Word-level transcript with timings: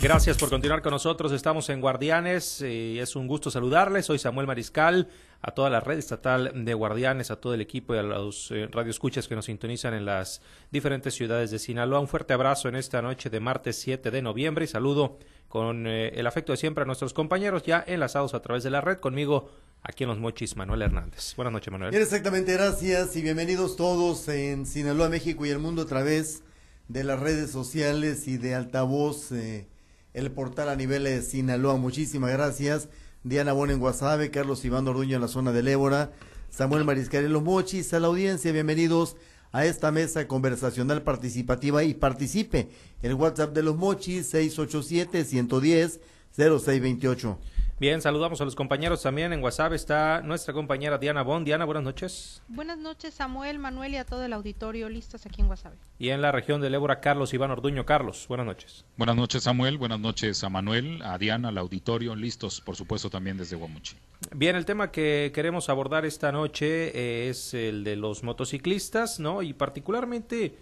Gracias 0.00 0.38
por 0.38 0.48
continuar 0.48 0.80
con 0.80 0.92
nosotros. 0.92 1.32
Estamos 1.32 1.68
en 1.70 1.80
Guardianes 1.80 2.60
y 2.60 3.00
es 3.00 3.16
un 3.16 3.26
gusto 3.26 3.50
saludarles. 3.50 4.06
Soy 4.06 4.20
Samuel 4.20 4.46
Mariscal, 4.46 5.08
a 5.42 5.50
toda 5.50 5.70
la 5.70 5.80
red 5.80 5.98
estatal 5.98 6.52
de 6.54 6.72
Guardianes, 6.74 7.32
a 7.32 7.40
todo 7.40 7.52
el 7.52 7.60
equipo 7.60 7.96
y 7.96 7.98
a 7.98 8.04
los 8.04 8.52
eh, 8.52 8.68
radioescuchas 8.70 9.26
que 9.26 9.34
nos 9.34 9.46
sintonizan 9.46 9.94
en 9.94 10.04
las 10.04 10.40
diferentes 10.70 11.14
ciudades 11.14 11.50
de 11.50 11.58
Sinaloa. 11.58 11.98
Un 11.98 12.06
fuerte 12.06 12.32
abrazo 12.32 12.68
en 12.68 12.76
esta 12.76 13.02
noche 13.02 13.28
de 13.28 13.40
martes 13.40 13.76
7 13.80 14.12
de 14.12 14.22
noviembre 14.22 14.66
y 14.66 14.68
saludo 14.68 15.18
con 15.48 15.88
eh, 15.88 16.10
el 16.14 16.28
afecto 16.28 16.52
de 16.52 16.58
siempre 16.58 16.82
a 16.82 16.86
nuestros 16.86 17.12
compañeros 17.12 17.64
ya 17.64 17.82
enlazados 17.84 18.34
a 18.34 18.40
través 18.40 18.62
de 18.62 18.70
la 18.70 18.80
red. 18.80 18.98
Conmigo 18.98 19.50
aquí 19.82 20.04
en 20.04 20.10
Los 20.10 20.20
Mochis, 20.20 20.56
Manuel 20.56 20.82
Hernández. 20.82 21.34
Buenas 21.34 21.52
noches, 21.52 21.72
Manuel. 21.72 21.92
exactamente, 21.92 22.52
gracias 22.52 23.16
y 23.16 23.22
bienvenidos 23.22 23.74
todos 23.74 24.28
en 24.28 24.64
Sinaloa, 24.64 25.08
México 25.08 25.44
y 25.44 25.50
el 25.50 25.58
mundo 25.58 25.82
a 25.82 25.86
través 25.86 26.44
de 26.86 27.02
las 27.02 27.18
redes 27.18 27.50
sociales 27.50 28.28
y 28.28 28.38
de 28.38 28.54
altavoz. 28.54 29.32
Eh, 29.32 29.66
el 30.14 30.30
portal 30.30 30.68
a 30.68 30.76
nivel 30.76 31.04
de 31.04 31.22
Sinaloa. 31.22 31.76
Muchísimas 31.76 32.32
gracias. 32.32 32.88
Diana 33.24 33.52
Bona 33.52 33.72
en 33.72 33.80
Guasave, 33.80 34.30
Carlos 34.30 34.64
Iván 34.64 34.86
Orduño 34.88 35.16
en 35.16 35.22
la 35.22 35.28
zona 35.28 35.52
del 35.52 35.68
Ébora, 35.68 36.12
Samuel 36.50 36.84
Mariscal 36.84 37.24
en 37.24 37.32
Los 37.32 37.42
Mochis, 37.42 37.92
a 37.92 38.00
la 38.00 38.06
audiencia, 38.06 38.52
bienvenidos 38.52 39.16
a 39.52 39.64
esta 39.64 39.90
mesa 39.90 40.28
conversacional 40.28 41.02
participativa 41.02 41.82
y 41.84 41.94
participe. 41.94 42.68
El 43.02 43.14
WhatsApp 43.14 43.54
de 43.54 43.62
Los 43.62 43.76
Mochis, 43.76 44.26
687 44.28 45.24
110 45.24 46.00
0628. 46.36 47.38
Bien, 47.80 48.02
saludamos 48.02 48.40
a 48.40 48.44
los 48.44 48.56
compañeros 48.56 49.02
también. 49.02 49.32
En 49.32 49.40
WhatsApp 49.40 49.72
está 49.72 50.20
nuestra 50.20 50.52
compañera 50.52 50.98
Diana 50.98 51.22
Bond. 51.22 51.46
Diana, 51.46 51.64
buenas 51.64 51.84
noches. 51.84 52.42
Buenas 52.48 52.76
noches, 52.76 53.14
Samuel, 53.14 53.60
Manuel 53.60 53.94
y 53.94 53.98
a 53.98 54.04
todo 54.04 54.24
el 54.24 54.32
auditorio 54.32 54.88
listos 54.88 55.24
aquí 55.26 55.42
en 55.42 55.48
WhatsApp. 55.48 55.74
Y 55.96 56.08
en 56.08 56.20
la 56.20 56.32
región 56.32 56.60
del 56.60 56.74
Ébora, 56.74 56.98
Carlos 56.98 57.32
Iván 57.34 57.52
Orduño. 57.52 57.86
Carlos, 57.86 58.26
buenas 58.26 58.46
noches. 58.46 58.84
Buenas 58.96 59.14
noches, 59.14 59.44
Samuel. 59.44 59.78
Buenas 59.78 60.00
noches 60.00 60.42
a 60.42 60.48
Manuel, 60.48 61.00
a 61.02 61.18
Diana, 61.18 61.50
al 61.50 61.58
auditorio. 61.58 62.16
Listos, 62.16 62.60
por 62.60 62.74
supuesto, 62.74 63.10
también 63.10 63.36
desde 63.36 63.54
Guamuchi. 63.54 63.94
Bien, 64.34 64.56
el 64.56 64.64
tema 64.64 64.90
que 64.90 65.30
queremos 65.32 65.68
abordar 65.68 66.04
esta 66.04 66.32
noche 66.32 66.88
eh, 66.88 67.28
es 67.28 67.54
el 67.54 67.84
de 67.84 67.94
los 67.94 68.24
motociclistas, 68.24 69.20
¿no? 69.20 69.40
Y 69.40 69.52
particularmente 69.52 70.56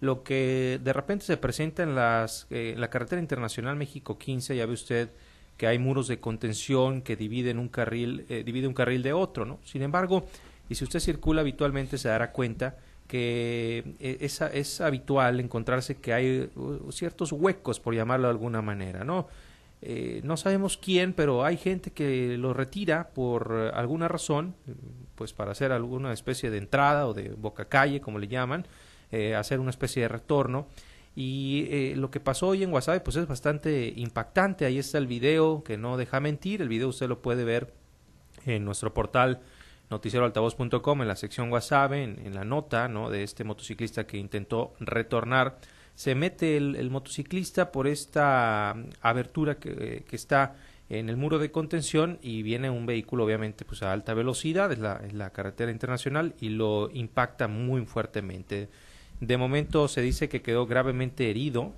lo 0.00 0.24
que 0.24 0.80
de 0.82 0.92
repente 0.92 1.26
se 1.26 1.36
presenta 1.36 1.84
en 1.84 1.94
las, 1.94 2.48
eh, 2.50 2.74
la 2.76 2.90
carretera 2.90 3.20
internacional 3.22 3.76
México 3.76 4.18
15, 4.18 4.56
ya 4.56 4.66
ve 4.66 4.72
usted 4.72 5.10
que 5.56 5.66
hay 5.66 5.78
muros 5.78 6.08
de 6.08 6.20
contención 6.20 7.02
que 7.02 7.16
dividen 7.16 7.58
un 7.58 7.68
carril, 7.68 8.26
eh, 8.28 8.42
divide 8.44 8.66
un 8.66 8.74
carril 8.74 9.02
de 9.02 9.12
otro, 9.12 9.44
¿no? 9.44 9.58
Sin 9.64 9.82
embargo, 9.82 10.26
y 10.68 10.74
si 10.74 10.84
usted 10.84 11.00
circula 11.00 11.40
habitualmente 11.40 11.98
se 11.98 12.08
dará 12.08 12.32
cuenta 12.32 12.76
que 13.06 13.94
eh, 14.00 14.18
es, 14.20 14.40
es 14.40 14.80
habitual 14.80 15.40
encontrarse 15.40 15.96
que 15.96 16.12
hay 16.12 16.50
uh, 16.56 16.90
ciertos 16.92 17.32
huecos, 17.32 17.80
por 17.80 17.94
llamarlo 17.94 18.26
de 18.26 18.32
alguna 18.32 18.62
manera, 18.62 19.04
¿no? 19.04 19.28
Eh, 19.82 20.20
no 20.24 20.36
sabemos 20.36 20.76
quién, 20.76 21.12
pero 21.12 21.44
hay 21.44 21.56
gente 21.56 21.90
que 21.90 22.36
lo 22.38 22.52
retira 22.52 23.10
por 23.10 23.52
alguna 23.74 24.08
razón, 24.08 24.54
pues 25.14 25.32
para 25.32 25.52
hacer 25.52 25.70
alguna 25.70 26.12
especie 26.12 26.50
de 26.50 26.58
entrada 26.58 27.06
o 27.06 27.14
de 27.14 27.28
boca 27.28 27.66
calle, 27.66 28.00
como 28.00 28.18
le 28.18 28.26
llaman, 28.26 28.66
hacer 29.36 29.60
una 29.60 29.70
especie 29.70 30.02
de 30.02 30.08
retorno 30.08 30.66
y 31.18 31.66
eh, 31.70 31.94
lo 31.96 32.10
que 32.10 32.20
pasó 32.20 32.48
hoy 32.48 32.62
en 32.62 32.70
WhatsApp 32.70 33.02
pues 33.02 33.16
es 33.16 33.26
bastante 33.26 33.90
impactante. 33.96 34.66
Ahí 34.66 34.78
está 34.78 34.98
el 34.98 35.06
video 35.06 35.64
que 35.64 35.78
no 35.78 35.96
deja 35.96 36.20
mentir. 36.20 36.60
El 36.60 36.68
video 36.68 36.88
usted 36.88 37.08
lo 37.08 37.22
puede 37.22 37.42
ver 37.42 37.72
en 38.44 38.66
nuestro 38.66 38.92
portal 38.92 39.40
noticieroaltavoz.com 39.88 41.00
en 41.00 41.08
la 41.08 41.16
sección 41.16 41.50
WhatsApp, 41.50 41.92
en, 41.94 42.34
la 42.34 42.44
nota 42.44 42.86
¿no? 42.88 43.08
de 43.08 43.22
este 43.22 43.44
motociclista 43.44 44.06
que 44.06 44.18
intentó 44.18 44.74
retornar. 44.78 45.56
Se 45.94 46.14
mete 46.14 46.58
el, 46.58 46.90
motociclista 46.90 47.72
por 47.72 47.86
esta 47.86 48.76
abertura 49.00 49.58
que, 49.58 50.04
que, 50.06 50.16
está 50.16 50.56
en 50.90 51.08
el 51.08 51.16
muro 51.16 51.38
de 51.38 51.50
contención 51.50 52.18
y 52.20 52.42
viene 52.42 52.68
un 52.68 52.84
vehículo 52.84 53.24
obviamente 53.24 53.64
pues 53.64 53.82
a 53.82 53.90
alta 53.90 54.12
velocidad, 54.12 54.70
es 54.70 55.14
la 55.14 55.30
carretera 55.30 55.72
internacional 55.72 56.34
y 56.40 56.50
lo 56.50 56.90
impacta 56.92 57.48
muy 57.48 57.86
fuertemente. 57.86 58.68
De 59.20 59.36
momento 59.36 59.88
se 59.88 60.02
dice 60.02 60.28
que 60.28 60.42
quedó 60.42 60.66
gravemente 60.66 61.30
herido. 61.30 61.72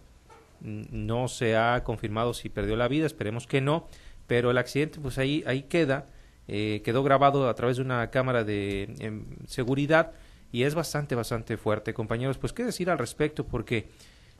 No 0.60 1.28
se 1.28 1.56
ha 1.56 1.84
confirmado 1.84 2.34
si 2.34 2.49
perdió 2.49 2.76
la 2.76 2.88
vida, 2.88 3.06
esperemos 3.06 3.47
que 3.47 3.60
no, 3.60 3.87
pero 4.26 4.50
el 4.50 4.59
accidente 4.59 4.99
pues 5.00 5.19
ahí, 5.19 5.44
ahí 5.47 5.62
queda. 5.62 6.06
Eh, 6.49 6.81
quedó 6.84 7.03
grabado 7.03 7.49
a 7.49 7.54
través 7.54 7.76
de 7.76 7.82
una 7.82 8.10
cámara 8.10 8.43
de 8.43 8.94
em, 9.00 9.26
seguridad 9.47 10.12
y 10.50 10.62
es 10.62 10.75
bastante, 10.75 11.15
bastante 11.15 11.56
fuerte. 11.56 11.94
Compañeros, 11.94 12.38
pues 12.38 12.53
qué 12.53 12.65
decir 12.65 12.91
al 12.91 12.99
respecto 12.99 13.47
porque 13.47 13.88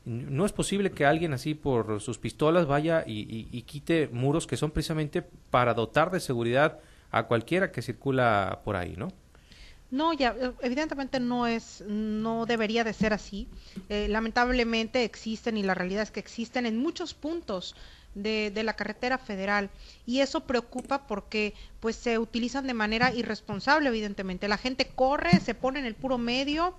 no 0.05 0.45
es 0.45 0.51
posible 0.51 0.91
que 0.91 1.05
alguien 1.05 1.33
así 1.33 1.53
por 1.53 2.01
sus 2.01 2.17
pistolas 2.17 2.65
vaya 2.65 3.03
y 3.05 3.61
quite 3.63 4.09
muros 4.11 4.47
que 4.47 4.57
son 4.57 4.71
precisamente 4.71 5.21
para 5.21 5.73
dotar 5.73 6.09
de 6.09 6.19
seguridad 6.19 6.79
a 7.11 7.23
cualquiera 7.23 7.71
que 7.71 7.81
circula 7.81 8.61
por 8.63 8.75
ahí, 8.75 8.95
¿no? 8.97 9.09
No, 9.91 10.13
ya, 10.13 10.35
eh, 10.39 10.51
evidentemente 10.61 11.19
no 11.19 11.47
es, 11.47 11.83
no 11.87 12.45
debería 12.45 12.83
de 12.83 12.93
ser 12.93 13.13
así. 13.13 13.47
Eh, 13.89 14.07
lamentablemente 14.07 15.03
existen 15.03 15.57
y 15.57 15.63
la 15.63 15.73
realidad 15.73 16.03
es 16.03 16.11
que 16.11 16.19
existen 16.19 16.65
en 16.65 16.77
muchos 16.77 17.13
puntos 17.13 17.75
de, 18.13 18.51
de, 18.51 18.63
la 18.63 18.75
carretera 18.75 19.17
federal 19.17 19.69
y 20.05 20.19
eso 20.21 20.41
preocupa 20.41 21.05
porque 21.07 21.53
pues 21.79 21.95
se 21.95 22.17
utilizan 22.17 22.67
de 22.67 22.73
manera 22.73 23.13
irresponsable, 23.13 23.89
evidentemente. 23.89 24.47
La 24.47 24.57
gente 24.57 24.87
corre, 24.87 25.39
se 25.39 25.55
pone 25.55 25.79
en 25.79 25.85
el 25.85 25.95
puro 25.95 26.17
medio 26.17 26.75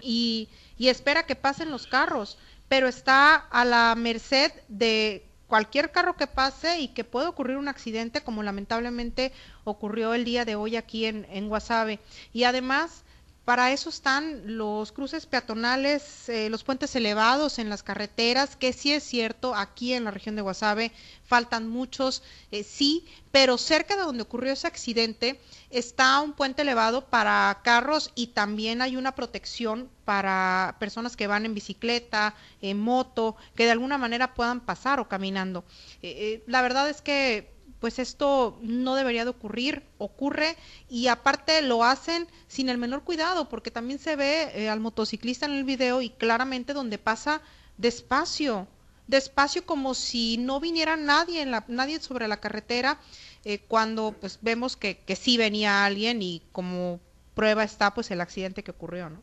y, 0.00 0.48
y 0.76 0.88
espera 0.88 1.24
que 1.24 1.36
pasen 1.36 1.70
los 1.70 1.86
carros, 1.86 2.38
pero 2.68 2.88
está 2.88 3.34
a 3.36 3.64
la 3.64 3.94
merced 3.96 4.52
de 4.68 5.27
cualquier 5.48 5.90
carro 5.90 6.16
que 6.16 6.26
pase 6.26 6.78
y 6.78 6.88
que 6.88 7.04
puede 7.04 7.26
ocurrir 7.26 7.56
un 7.56 7.68
accidente 7.68 8.20
como 8.20 8.42
lamentablemente 8.42 9.32
ocurrió 9.64 10.14
el 10.14 10.24
día 10.24 10.44
de 10.44 10.54
hoy 10.54 10.76
aquí 10.76 11.06
en, 11.06 11.26
en 11.30 11.48
Guasave. 11.48 11.98
Y 12.32 12.44
además, 12.44 13.04
para 13.48 13.72
eso 13.72 13.88
están 13.88 14.58
los 14.58 14.92
cruces 14.92 15.24
peatonales, 15.24 16.28
eh, 16.28 16.50
los 16.50 16.64
puentes 16.64 16.94
elevados 16.94 17.58
en 17.58 17.70
las 17.70 17.82
carreteras, 17.82 18.56
que 18.56 18.74
sí 18.74 18.92
es 18.92 19.02
cierto, 19.02 19.54
aquí 19.54 19.94
en 19.94 20.04
la 20.04 20.10
región 20.10 20.36
de 20.36 20.42
Guasave 20.42 20.92
faltan 21.24 21.66
muchos, 21.66 22.22
eh, 22.50 22.62
sí, 22.62 23.06
pero 23.32 23.56
cerca 23.56 23.96
de 23.96 24.02
donde 24.02 24.22
ocurrió 24.22 24.52
ese 24.52 24.66
accidente 24.66 25.40
está 25.70 26.20
un 26.20 26.34
puente 26.34 26.60
elevado 26.60 27.06
para 27.06 27.58
carros 27.64 28.12
y 28.14 28.26
también 28.26 28.82
hay 28.82 28.98
una 28.98 29.14
protección 29.14 29.88
para 30.04 30.76
personas 30.78 31.16
que 31.16 31.26
van 31.26 31.46
en 31.46 31.54
bicicleta, 31.54 32.34
en 32.60 32.78
moto, 32.78 33.34
que 33.54 33.64
de 33.64 33.70
alguna 33.70 33.96
manera 33.96 34.34
puedan 34.34 34.60
pasar 34.60 35.00
o 35.00 35.08
caminando. 35.08 35.64
Eh, 36.02 36.44
la 36.46 36.60
verdad 36.60 36.90
es 36.90 37.00
que 37.00 37.57
pues 37.80 37.98
esto 37.98 38.58
no 38.62 38.94
debería 38.94 39.24
de 39.24 39.30
ocurrir, 39.30 39.82
ocurre 39.98 40.56
y 40.88 41.06
aparte 41.08 41.62
lo 41.62 41.84
hacen 41.84 42.26
sin 42.48 42.68
el 42.68 42.78
menor 42.78 43.04
cuidado 43.04 43.48
porque 43.48 43.70
también 43.70 43.98
se 43.98 44.16
ve 44.16 44.50
eh, 44.54 44.68
al 44.68 44.80
motociclista 44.80 45.46
en 45.46 45.52
el 45.52 45.64
video 45.64 46.02
y 46.02 46.10
claramente 46.10 46.72
donde 46.72 46.98
pasa 46.98 47.40
despacio, 47.76 48.66
despacio 49.06 49.64
como 49.64 49.94
si 49.94 50.38
no 50.38 50.60
viniera 50.60 50.96
nadie, 50.96 51.42
en 51.42 51.50
la, 51.50 51.64
nadie 51.68 52.00
sobre 52.00 52.28
la 52.28 52.40
carretera 52.40 52.98
eh, 53.44 53.60
cuando 53.68 54.14
pues 54.18 54.38
vemos 54.42 54.76
que, 54.76 54.98
que 54.98 55.16
sí 55.16 55.36
venía 55.36 55.84
alguien 55.84 56.20
y 56.22 56.42
como 56.52 57.00
prueba 57.34 57.62
está 57.62 57.94
pues 57.94 58.10
el 58.10 58.20
accidente 58.20 58.62
que 58.62 58.72
ocurrió, 58.72 59.10
¿no? 59.10 59.22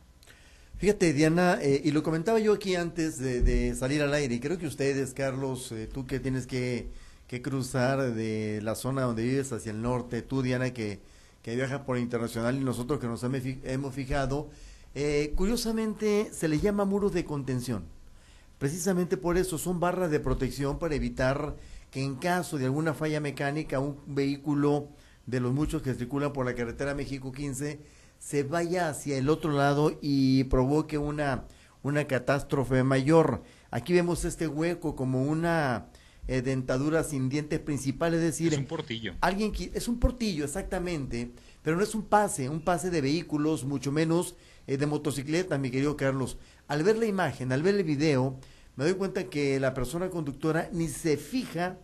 Fíjate, 0.78 1.14
Diana, 1.14 1.58
eh, 1.62 1.80
y 1.84 1.90
lo 1.90 2.02
comentaba 2.02 2.38
yo 2.38 2.52
aquí 2.52 2.74
antes 2.76 3.18
de, 3.18 3.74
salir 3.74 4.02
al 4.02 4.12
aire, 4.12 4.34
y 4.34 4.40
creo 4.40 4.58
que 4.58 4.66
ustedes, 4.66 5.14
Carlos, 5.14 5.72
tú 5.94 6.06
que 6.06 6.20
tienes 6.20 6.46
que 6.46 6.90
que 7.26 7.42
cruzar 7.42 8.14
de 8.14 8.60
la 8.62 8.74
zona 8.74 9.02
donde 9.02 9.24
vives 9.24 9.52
hacia 9.52 9.72
el 9.72 9.82
norte, 9.82 10.22
tú 10.22 10.42
Diana 10.42 10.72
que, 10.72 11.00
que 11.42 11.56
viaja 11.56 11.84
por 11.84 11.98
internacional 11.98 12.56
y 12.56 12.64
nosotros 12.64 13.00
que 13.00 13.06
nos 13.06 13.24
hemos 13.24 13.94
fijado, 13.94 14.48
eh, 14.94 15.32
curiosamente 15.36 16.30
se 16.32 16.48
le 16.48 16.60
llama 16.60 16.84
muros 16.84 17.12
de 17.12 17.24
contención. 17.24 17.84
Precisamente 18.58 19.16
por 19.16 19.36
eso 19.36 19.58
son 19.58 19.80
barras 19.80 20.10
de 20.10 20.20
protección 20.20 20.78
para 20.78 20.94
evitar 20.94 21.56
que 21.90 22.02
en 22.02 22.16
caso 22.16 22.56
de 22.56 22.64
alguna 22.64 22.94
falla 22.94 23.20
mecánica 23.20 23.80
un 23.80 23.98
vehículo 24.06 24.88
de 25.26 25.40
los 25.40 25.52
muchos 25.52 25.82
que 25.82 25.94
circulan 25.94 26.32
por 26.32 26.46
la 26.46 26.54
carretera 26.54 26.94
México 26.94 27.32
15 27.32 27.80
se 28.18 28.42
vaya 28.44 28.88
hacia 28.88 29.18
el 29.18 29.28
otro 29.28 29.50
lado 29.52 29.98
y 30.00 30.44
provoque 30.44 30.96
una, 30.96 31.44
una 31.82 32.06
catástrofe 32.06 32.82
mayor. 32.82 33.42
Aquí 33.70 33.92
vemos 33.92 34.24
este 34.24 34.48
hueco 34.48 34.96
como 34.96 35.24
una 35.24 35.86
eh, 36.28 36.42
dentadura 36.42 37.04
sin 37.04 37.28
dientes 37.28 37.60
principales, 37.60 38.18
es 38.18 38.26
decir... 38.26 38.52
Es 38.52 38.58
un 38.58 38.66
portillo. 38.66 39.14
Alguien 39.20 39.52
es 39.74 39.88
un 39.88 39.98
portillo, 39.98 40.44
exactamente, 40.44 41.30
pero 41.62 41.76
no 41.76 41.82
es 41.82 41.94
un 41.94 42.02
pase, 42.02 42.48
un 42.48 42.60
pase 42.60 42.90
de 42.90 43.00
vehículos, 43.00 43.64
mucho 43.64 43.92
menos 43.92 44.34
eh, 44.66 44.76
de 44.76 44.86
motocicleta, 44.86 45.58
mi 45.58 45.70
querido 45.70 45.96
Carlos. 45.96 46.36
Al 46.68 46.82
ver 46.82 46.98
la 46.98 47.06
imagen, 47.06 47.52
al 47.52 47.62
ver 47.62 47.76
el 47.76 47.84
video, 47.84 48.38
me 48.74 48.84
doy 48.84 48.94
cuenta 48.94 49.24
que 49.24 49.60
la 49.60 49.72
persona 49.72 50.10
conductora 50.10 50.68
ni 50.72 50.88
se 50.88 51.16
fija 51.16 51.78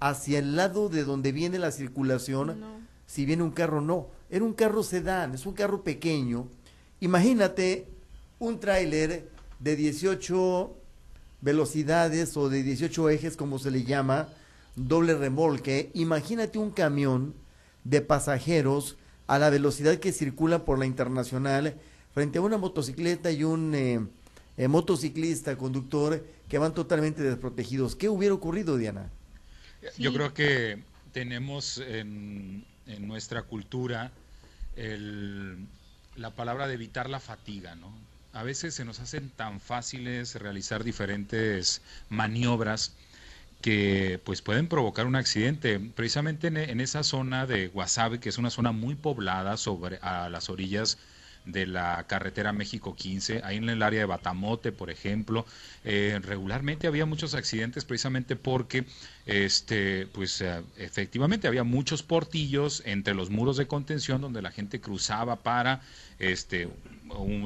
hacia 0.00 0.38
el 0.38 0.56
lado 0.56 0.88
de 0.88 1.04
donde 1.04 1.32
viene 1.32 1.58
la 1.58 1.70
circulación, 1.70 2.62
si 3.06 3.24
viene 3.26 3.42
un 3.42 3.50
carro 3.50 3.80
no. 3.80 4.08
Era 4.30 4.44
un 4.44 4.54
carro 4.54 4.82
sedán, 4.82 5.34
es 5.34 5.46
un 5.46 5.52
carro 5.52 5.84
pequeño. 5.84 6.48
Imagínate 7.00 7.86
un 8.38 8.58
tráiler 8.58 9.30
de 9.60 9.76
18 9.76 10.76
velocidades 11.44 12.36
o 12.38 12.48
de 12.48 12.62
18 12.62 13.10
ejes, 13.10 13.36
como 13.36 13.58
se 13.58 13.70
le 13.70 13.84
llama, 13.84 14.28
doble 14.76 15.14
remolque. 15.14 15.90
Imagínate 15.92 16.58
un 16.58 16.70
camión 16.70 17.34
de 17.84 18.00
pasajeros 18.00 18.96
a 19.26 19.38
la 19.38 19.50
velocidad 19.50 19.98
que 19.98 20.12
circula 20.12 20.64
por 20.64 20.78
la 20.78 20.86
internacional 20.86 21.74
frente 22.14 22.38
a 22.38 22.40
una 22.40 22.56
motocicleta 22.56 23.30
y 23.30 23.44
un 23.44 23.74
eh, 23.74 24.00
eh, 24.56 24.68
motociclista, 24.68 25.56
conductor, 25.56 26.24
que 26.48 26.56
van 26.56 26.72
totalmente 26.72 27.22
desprotegidos. 27.22 27.94
¿Qué 27.94 28.08
hubiera 28.08 28.34
ocurrido, 28.34 28.78
Diana? 28.78 29.10
Yo 29.98 30.14
creo 30.14 30.32
que 30.32 30.82
tenemos 31.12 31.76
en, 31.78 32.64
nuestra 33.00 33.42
cultura 33.42 34.12
la 36.16 36.30
palabra 36.30 36.66
de 36.66 36.74
evitar 36.74 37.10
la 37.10 37.20
fatiga, 37.20 37.74
¿no? 37.74 37.92
A 38.34 38.42
veces 38.42 38.74
se 38.74 38.84
nos 38.84 38.98
hacen 38.98 39.30
tan 39.30 39.60
fáciles 39.60 40.34
realizar 40.34 40.82
diferentes 40.82 41.82
maniobras 42.08 42.92
que 43.62 44.20
pues 44.24 44.42
pueden 44.42 44.66
provocar 44.66 45.06
un 45.06 45.14
accidente. 45.14 45.78
Precisamente 45.78 46.48
en, 46.48 46.56
en, 46.56 46.80
esa 46.80 47.04
zona 47.04 47.46
de 47.46 47.68
Guasave, 47.68 48.18
que 48.18 48.28
es 48.28 48.36
una 48.36 48.50
zona 48.50 48.72
muy 48.72 48.96
poblada 48.96 49.56
sobre 49.56 49.98
a 50.02 50.28
las 50.28 50.50
orillas 50.50 50.98
de 51.44 51.66
la 51.66 52.04
carretera 52.06 52.52
México 52.52 52.94
15, 52.96 53.42
ahí 53.44 53.56
en 53.56 53.68
el 53.68 53.82
área 53.82 54.00
de 54.00 54.06
Batamote, 54.06 54.72
por 54.72 54.90
ejemplo, 54.90 55.44
eh, 55.84 56.18
regularmente 56.22 56.86
había 56.86 57.06
muchos 57.06 57.34
accidentes 57.34 57.84
precisamente 57.84 58.34
porque, 58.36 58.84
este, 59.26 60.06
pues, 60.06 60.40
eh, 60.40 60.62
efectivamente 60.78 61.46
había 61.46 61.64
muchos 61.64 62.02
portillos 62.02 62.82
entre 62.86 63.14
los 63.14 63.30
muros 63.30 63.56
de 63.56 63.66
contención 63.66 64.20
donde 64.20 64.42
la 64.42 64.50
gente 64.50 64.80
cruzaba 64.80 65.36
para, 65.36 65.82
este, 66.18 66.68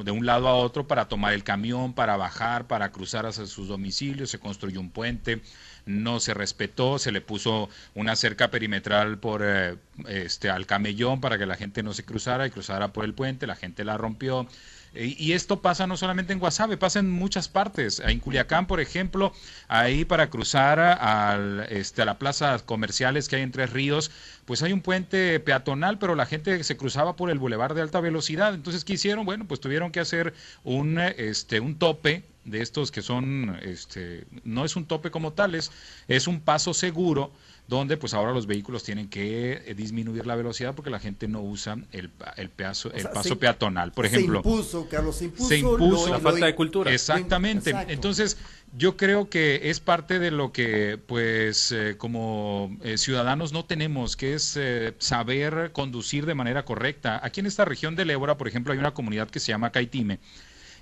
de 0.03 0.11
un 0.11 0.25
lado 0.25 0.47
a 0.47 0.55
otro 0.55 0.87
para 0.87 1.07
tomar 1.07 1.33
el 1.33 1.43
camión, 1.43 1.93
para 1.93 2.17
bajar, 2.17 2.67
para 2.67 2.91
cruzar 2.91 3.25
hacia 3.25 3.45
sus 3.45 3.67
domicilios, 3.67 4.29
se 4.29 4.39
construyó 4.39 4.79
un 4.79 4.89
puente, 4.89 5.41
no 5.85 6.19
se 6.19 6.33
respetó, 6.33 6.99
se 6.99 7.11
le 7.11 7.21
puso 7.21 7.69
una 7.95 8.15
cerca 8.15 8.51
perimetral 8.51 9.17
por 9.19 9.41
eh, 9.43 9.77
este 10.07 10.49
al 10.49 10.65
camellón 10.65 11.21
para 11.21 11.37
que 11.37 11.45
la 11.45 11.55
gente 11.55 11.83
no 11.83 11.93
se 11.93 12.05
cruzara 12.05 12.47
y 12.47 12.51
cruzara 12.51 12.93
por 12.93 13.05
el 13.05 13.13
puente, 13.13 13.47
la 13.47 13.55
gente 13.55 13.83
la 13.83 13.97
rompió. 13.97 14.47
Y 14.93 15.33
esto 15.33 15.61
pasa 15.61 15.85
no 15.85 15.97
solamente 15.97 16.33
en 16.33 16.39
Guasave, 16.39 16.75
pasa 16.75 16.99
en 16.99 17.11
muchas 17.11 17.47
partes. 17.47 17.99
En 17.99 18.19
Culiacán, 18.19 18.65
por 18.65 18.79
ejemplo, 18.79 19.33
ahí 19.67 20.03
para 20.03 20.29
cruzar 20.29 20.79
al, 20.79 21.67
este, 21.69 22.01
a 22.01 22.05
la 22.05 22.17
plaza 22.17 22.57
comerciales 22.65 23.29
que 23.29 23.35
hay 23.35 23.43
en 23.43 23.51
Tres 23.51 23.71
Ríos, 23.71 24.09
pues 24.45 24.63
hay 24.63 24.73
un 24.73 24.81
puente 24.81 25.39
peatonal, 25.39 25.99
pero 25.99 26.15
la 26.15 26.25
gente 26.25 26.63
se 26.63 26.75
cruzaba 26.75 27.15
por 27.15 27.29
el 27.29 27.37
bulevar 27.37 27.75
de 27.75 27.81
alta 27.81 27.99
velocidad. 27.99 28.55
Entonces, 28.55 28.83
¿qué 28.83 28.93
hicieron? 28.93 29.25
Bueno, 29.25 29.45
pues 29.47 29.59
tuvieron 29.59 29.91
que 29.91 29.99
hacer 29.99 30.33
un, 30.63 30.99
este, 30.99 31.59
un 31.59 31.77
tope 31.77 32.23
de 32.45 32.61
estos 32.61 32.91
que 32.91 33.01
son, 33.01 33.59
este, 33.61 34.25
no 34.43 34.65
es 34.65 34.75
un 34.75 34.85
tope 34.85 35.11
como 35.11 35.33
tales, 35.33 35.71
es 36.07 36.27
un 36.27 36.39
paso 36.41 36.73
seguro 36.73 37.31
donde 37.69 37.97
pues 37.97 38.15
ahora 38.15 38.33
los 38.33 38.47
vehículos 38.47 38.83
tienen 38.83 39.09
que 39.09 39.61
eh, 39.63 39.75
disminuir 39.75 40.25
la 40.25 40.35
velocidad 40.35 40.73
porque 40.73 40.89
la 40.89 40.99
gente 40.99 41.27
no 41.27 41.41
usa 41.41 41.77
el, 41.91 42.09
el, 42.35 42.49
peazo, 42.49 42.91
el 42.91 43.07
paso 43.09 43.37
peatonal, 43.37 43.91
por 43.91 44.07
ejemplo. 44.07 44.41
Se 44.41 44.49
impuso, 44.49 44.89
Carlos, 44.89 45.15
se 45.17 45.57
impuso, 45.59 46.09
la 46.09 46.19
falta 46.19 46.47
de 46.47 46.55
cultura. 46.55 46.91
Exactamente. 46.91 47.71
Entonces, 47.87 48.37
yo 48.75 48.97
creo 48.97 49.29
que 49.29 49.69
es 49.69 49.79
parte 49.79 50.17
de 50.17 50.31
lo 50.31 50.51
que 50.51 50.99
pues 51.05 51.71
eh, 51.71 51.95
como 51.97 52.75
eh, 52.83 52.97
ciudadanos 52.97 53.53
no 53.53 53.65
tenemos, 53.65 54.17
que 54.17 54.33
es 54.33 54.59
saber 54.97 55.71
conducir 55.71 56.25
de 56.25 56.33
manera 56.33 56.65
correcta. 56.65 57.21
Aquí 57.23 57.39
en 57.39 57.45
esta 57.45 57.65
región 57.65 57.95
del 57.95 58.09
Ébora, 58.09 58.35
por 58.37 58.47
ejemplo, 58.47 58.73
hay 58.73 58.79
una 58.79 58.95
comunidad 58.95 59.29
que 59.29 59.39
se 59.39 59.51
llama 59.51 59.71
Caitime 59.71 60.19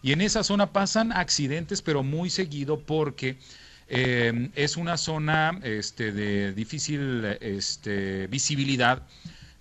y 0.01 0.13
en 0.13 0.22
esa 0.22 0.44
zona 0.44 0.72
pasan 0.72 1.12
accidentes, 1.12 1.81
pero 1.81 2.01
muy 2.04 2.30
seguido 2.30 2.80
porque 2.80 3.38
eh, 3.89 4.50
es 4.56 4.78
una 4.78 4.98
zona 4.98 5.60
este, 5.63 6.12
de 6.12 6.54
difícil 6.54 7.25
este, 7.42 8.28
visibilidad 8.28 9.04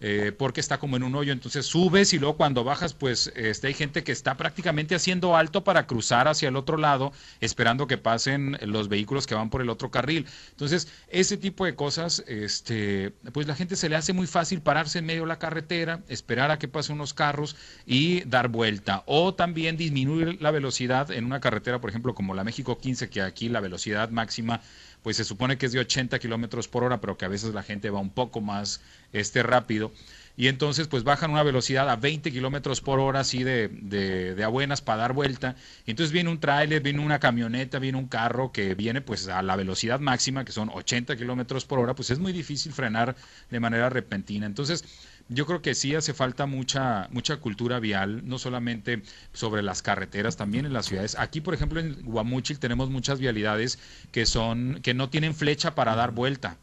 eh, 0.01 0.33
porque 0.37 0.61
está 0.61 0.79
como 0.79 0.97
en 0.97 1.03
un 1.03 1.15
hoyo, 1.15 1.33
entonces 1.33 1.67
subes 1.67 2.13
y 2.13 2.19
luego 2.19 2.37
cuando 2.37 2.65
bajas, 2.65 2.95
pues 2.95 3.33
este, 3.35 3.69
hay 3.69 3.75
gente 3.75 4.05
que 4.05 4.13
está 4.13 4.37
prácticamente 4.37 4.95
haciendo 4.95 5.37
alto 5.37 5.65
para 5.65 5.87
cruzar 5.87 6.29
hacia 6.29 6.49
el 6.49 6.57
otro 6.57 6.77
lado, 6.77 7.13
esperando 7.41 7.87
que 7.87 7.97
pasen 7.97 8.59
los 8.63 8.89
vehículos 8.89 9.27
que 9.27 9.35
van 9.35 9.51
por 9.51 9.63
el 9.63 9.71
otro 9.71 9.91
carril. 9.91 10.27
Entonces, 10.51 10.89
ese 11.09 11.37
tipo 11.37 11.65
de 11.65 11.75
cosas, 11.75 12.25
este, 12.27 13.13
pues 13.33 13.47
la 13.47 13.55
gente 13.55 13.77
se 13.77 13.89
le 13.89 13.97
hace 13.97 14.13
muy 14.13 14.27
fácil 14.27 14.61
pararse 14.61 14.99
en 14.99 15.07
medio 15.07 15.23
de 15.23 15.29
la 15.29 15.39
carretera, 15.39 16.03
esperar 16.09 16.51
a 16.51 16.59
que 16.59 16.69
pasen 16.69 16.97
unos 16.97 17.15
carros 17.15 17.57
y 17.87 18.21
dar 18.25 18.49
vuelta. 18.49 19.03
O 19.07 19.35
también 19.35 19.77
disminuir 19.77 20.41
la 20.43 20.51
velocidad 20.51 21.11
en 21.11 21.25
una 21.25 21.41
carretera, 21.41 21.81
por 21.81 21.91
ejemplo, 21.91 22.15
como 22.15 22.35
la 22.35 22.45
México 22.45 22.79
15, 22.79 23.09
que 23.09 23.23
aquí 23.23 23.49
la 23.49 23.61
velocidad 23.61 24.11
máxima 24.11 24.61
pues 25.07 25.19
se 25.19 25.25
supone 25.25 25.57
que 25.57 25.67
es 25.67 25.73
de 25.73 25.79
80 25.79 26.19
kilómetros 26.19 26.67
por 26.67 26.83
hora, 26.83 27.01
pero 27.01 27.17
que 27.17 27.25
a 27.25 27.29
veces 27.29 27.55
la 27.55 27.63
gente 27.63 27.91
va 27.91 28.01
un 28.01 28.11
poco 28.11 28.41
más 28.41 28.81
este, 29.13 29.45
rápido. 29.45 29.93
Y 30.37 30.49
entonces, 30.49 30.87
pues 30.87 31.03
bajan 31.03 31.31
una 31.31 31.43
velocidad 31.43 31.89
a 31.89 31.97
20 31.97 32.31
kilómetros 32.31 32.83
por 32.83 33.01
hora, 33.01 33.21
así 33.21 33.43
de, 33.43 33.69
de, 33.69 34.35
de, 34.35 34.45
a 34.45 34.49
buenas 34.49 34.83
para 34.83 35.03
dar 35.03 35.13
vuelta. 35.15 35.57
Y 35.87 35.93
entonces 35.93 36.13
viene 36.13 36.31
un 36.31 36.41
tráiler, 36.41 36.83
viene 36.83 37.01
una 37.01 37.19
camioneta, 37.19 37.79
viene 37.79 37.97
un 37.97 38.07
carro 38.07 38.53
que 38.53 38.75
viene 38.75 39.01
pues 39.01 39.29
a 39.29 39.43
la 39.43 39.57
velocidad 39.57 39.99
máxima, 39.99 40.45
que 40.45 40.53
son 40.53 40.69
80 40.69 41.17
kilómetros 41.17 41.65
por 41.65 41.79
hora, 41.79 41.95
pues 41.95 42.11
es 42.11 42.19
muy 42.19 42.33
difícil 42.33 42.73
frenar 42.73 43.17
de 43.51 43.61
manera 43.61 43.89
repentina. 43.89 44.45
Entonces, 44.45 44.85
yo 45.29 45.47
creo 45.47 45.63
que 45.63 45.75
sí 45.75 45.95
hace 45.95 46.13
falta 46.13 46.47
mucha, 46.47 47.09
mucha 47.11 47.39
cultura 47.39 47.81
vial, 47.81 48.29
no 48.29 48.39
solamente 48.39 49.03
sobre 49.33 49.63
las 49.63 49.83
carreteras, 49.83 50.37
también 50.37 50.67
en 50.67 50.73
las 50.75 50.87
ciudades. 50.87 51.17
Aquí, 51.19 51.41
por 51.41 51.55
ejemplo, 51.55 51.81
en 51.81 52.03
Guamúchil 52.05 52.59
tenemos 52.59 52.91
muchas 52.91 53.19
vialidades 53.19 53.79
que 54.13 54.27
son, 54.27 54.81
que 54.83 54.95
no 54.95 55.09
tienen 55.09 55.35
flecha 55.35 55.75
para 55.75 55.97
dar 55.97 56.13
vuelta 56.13 56.59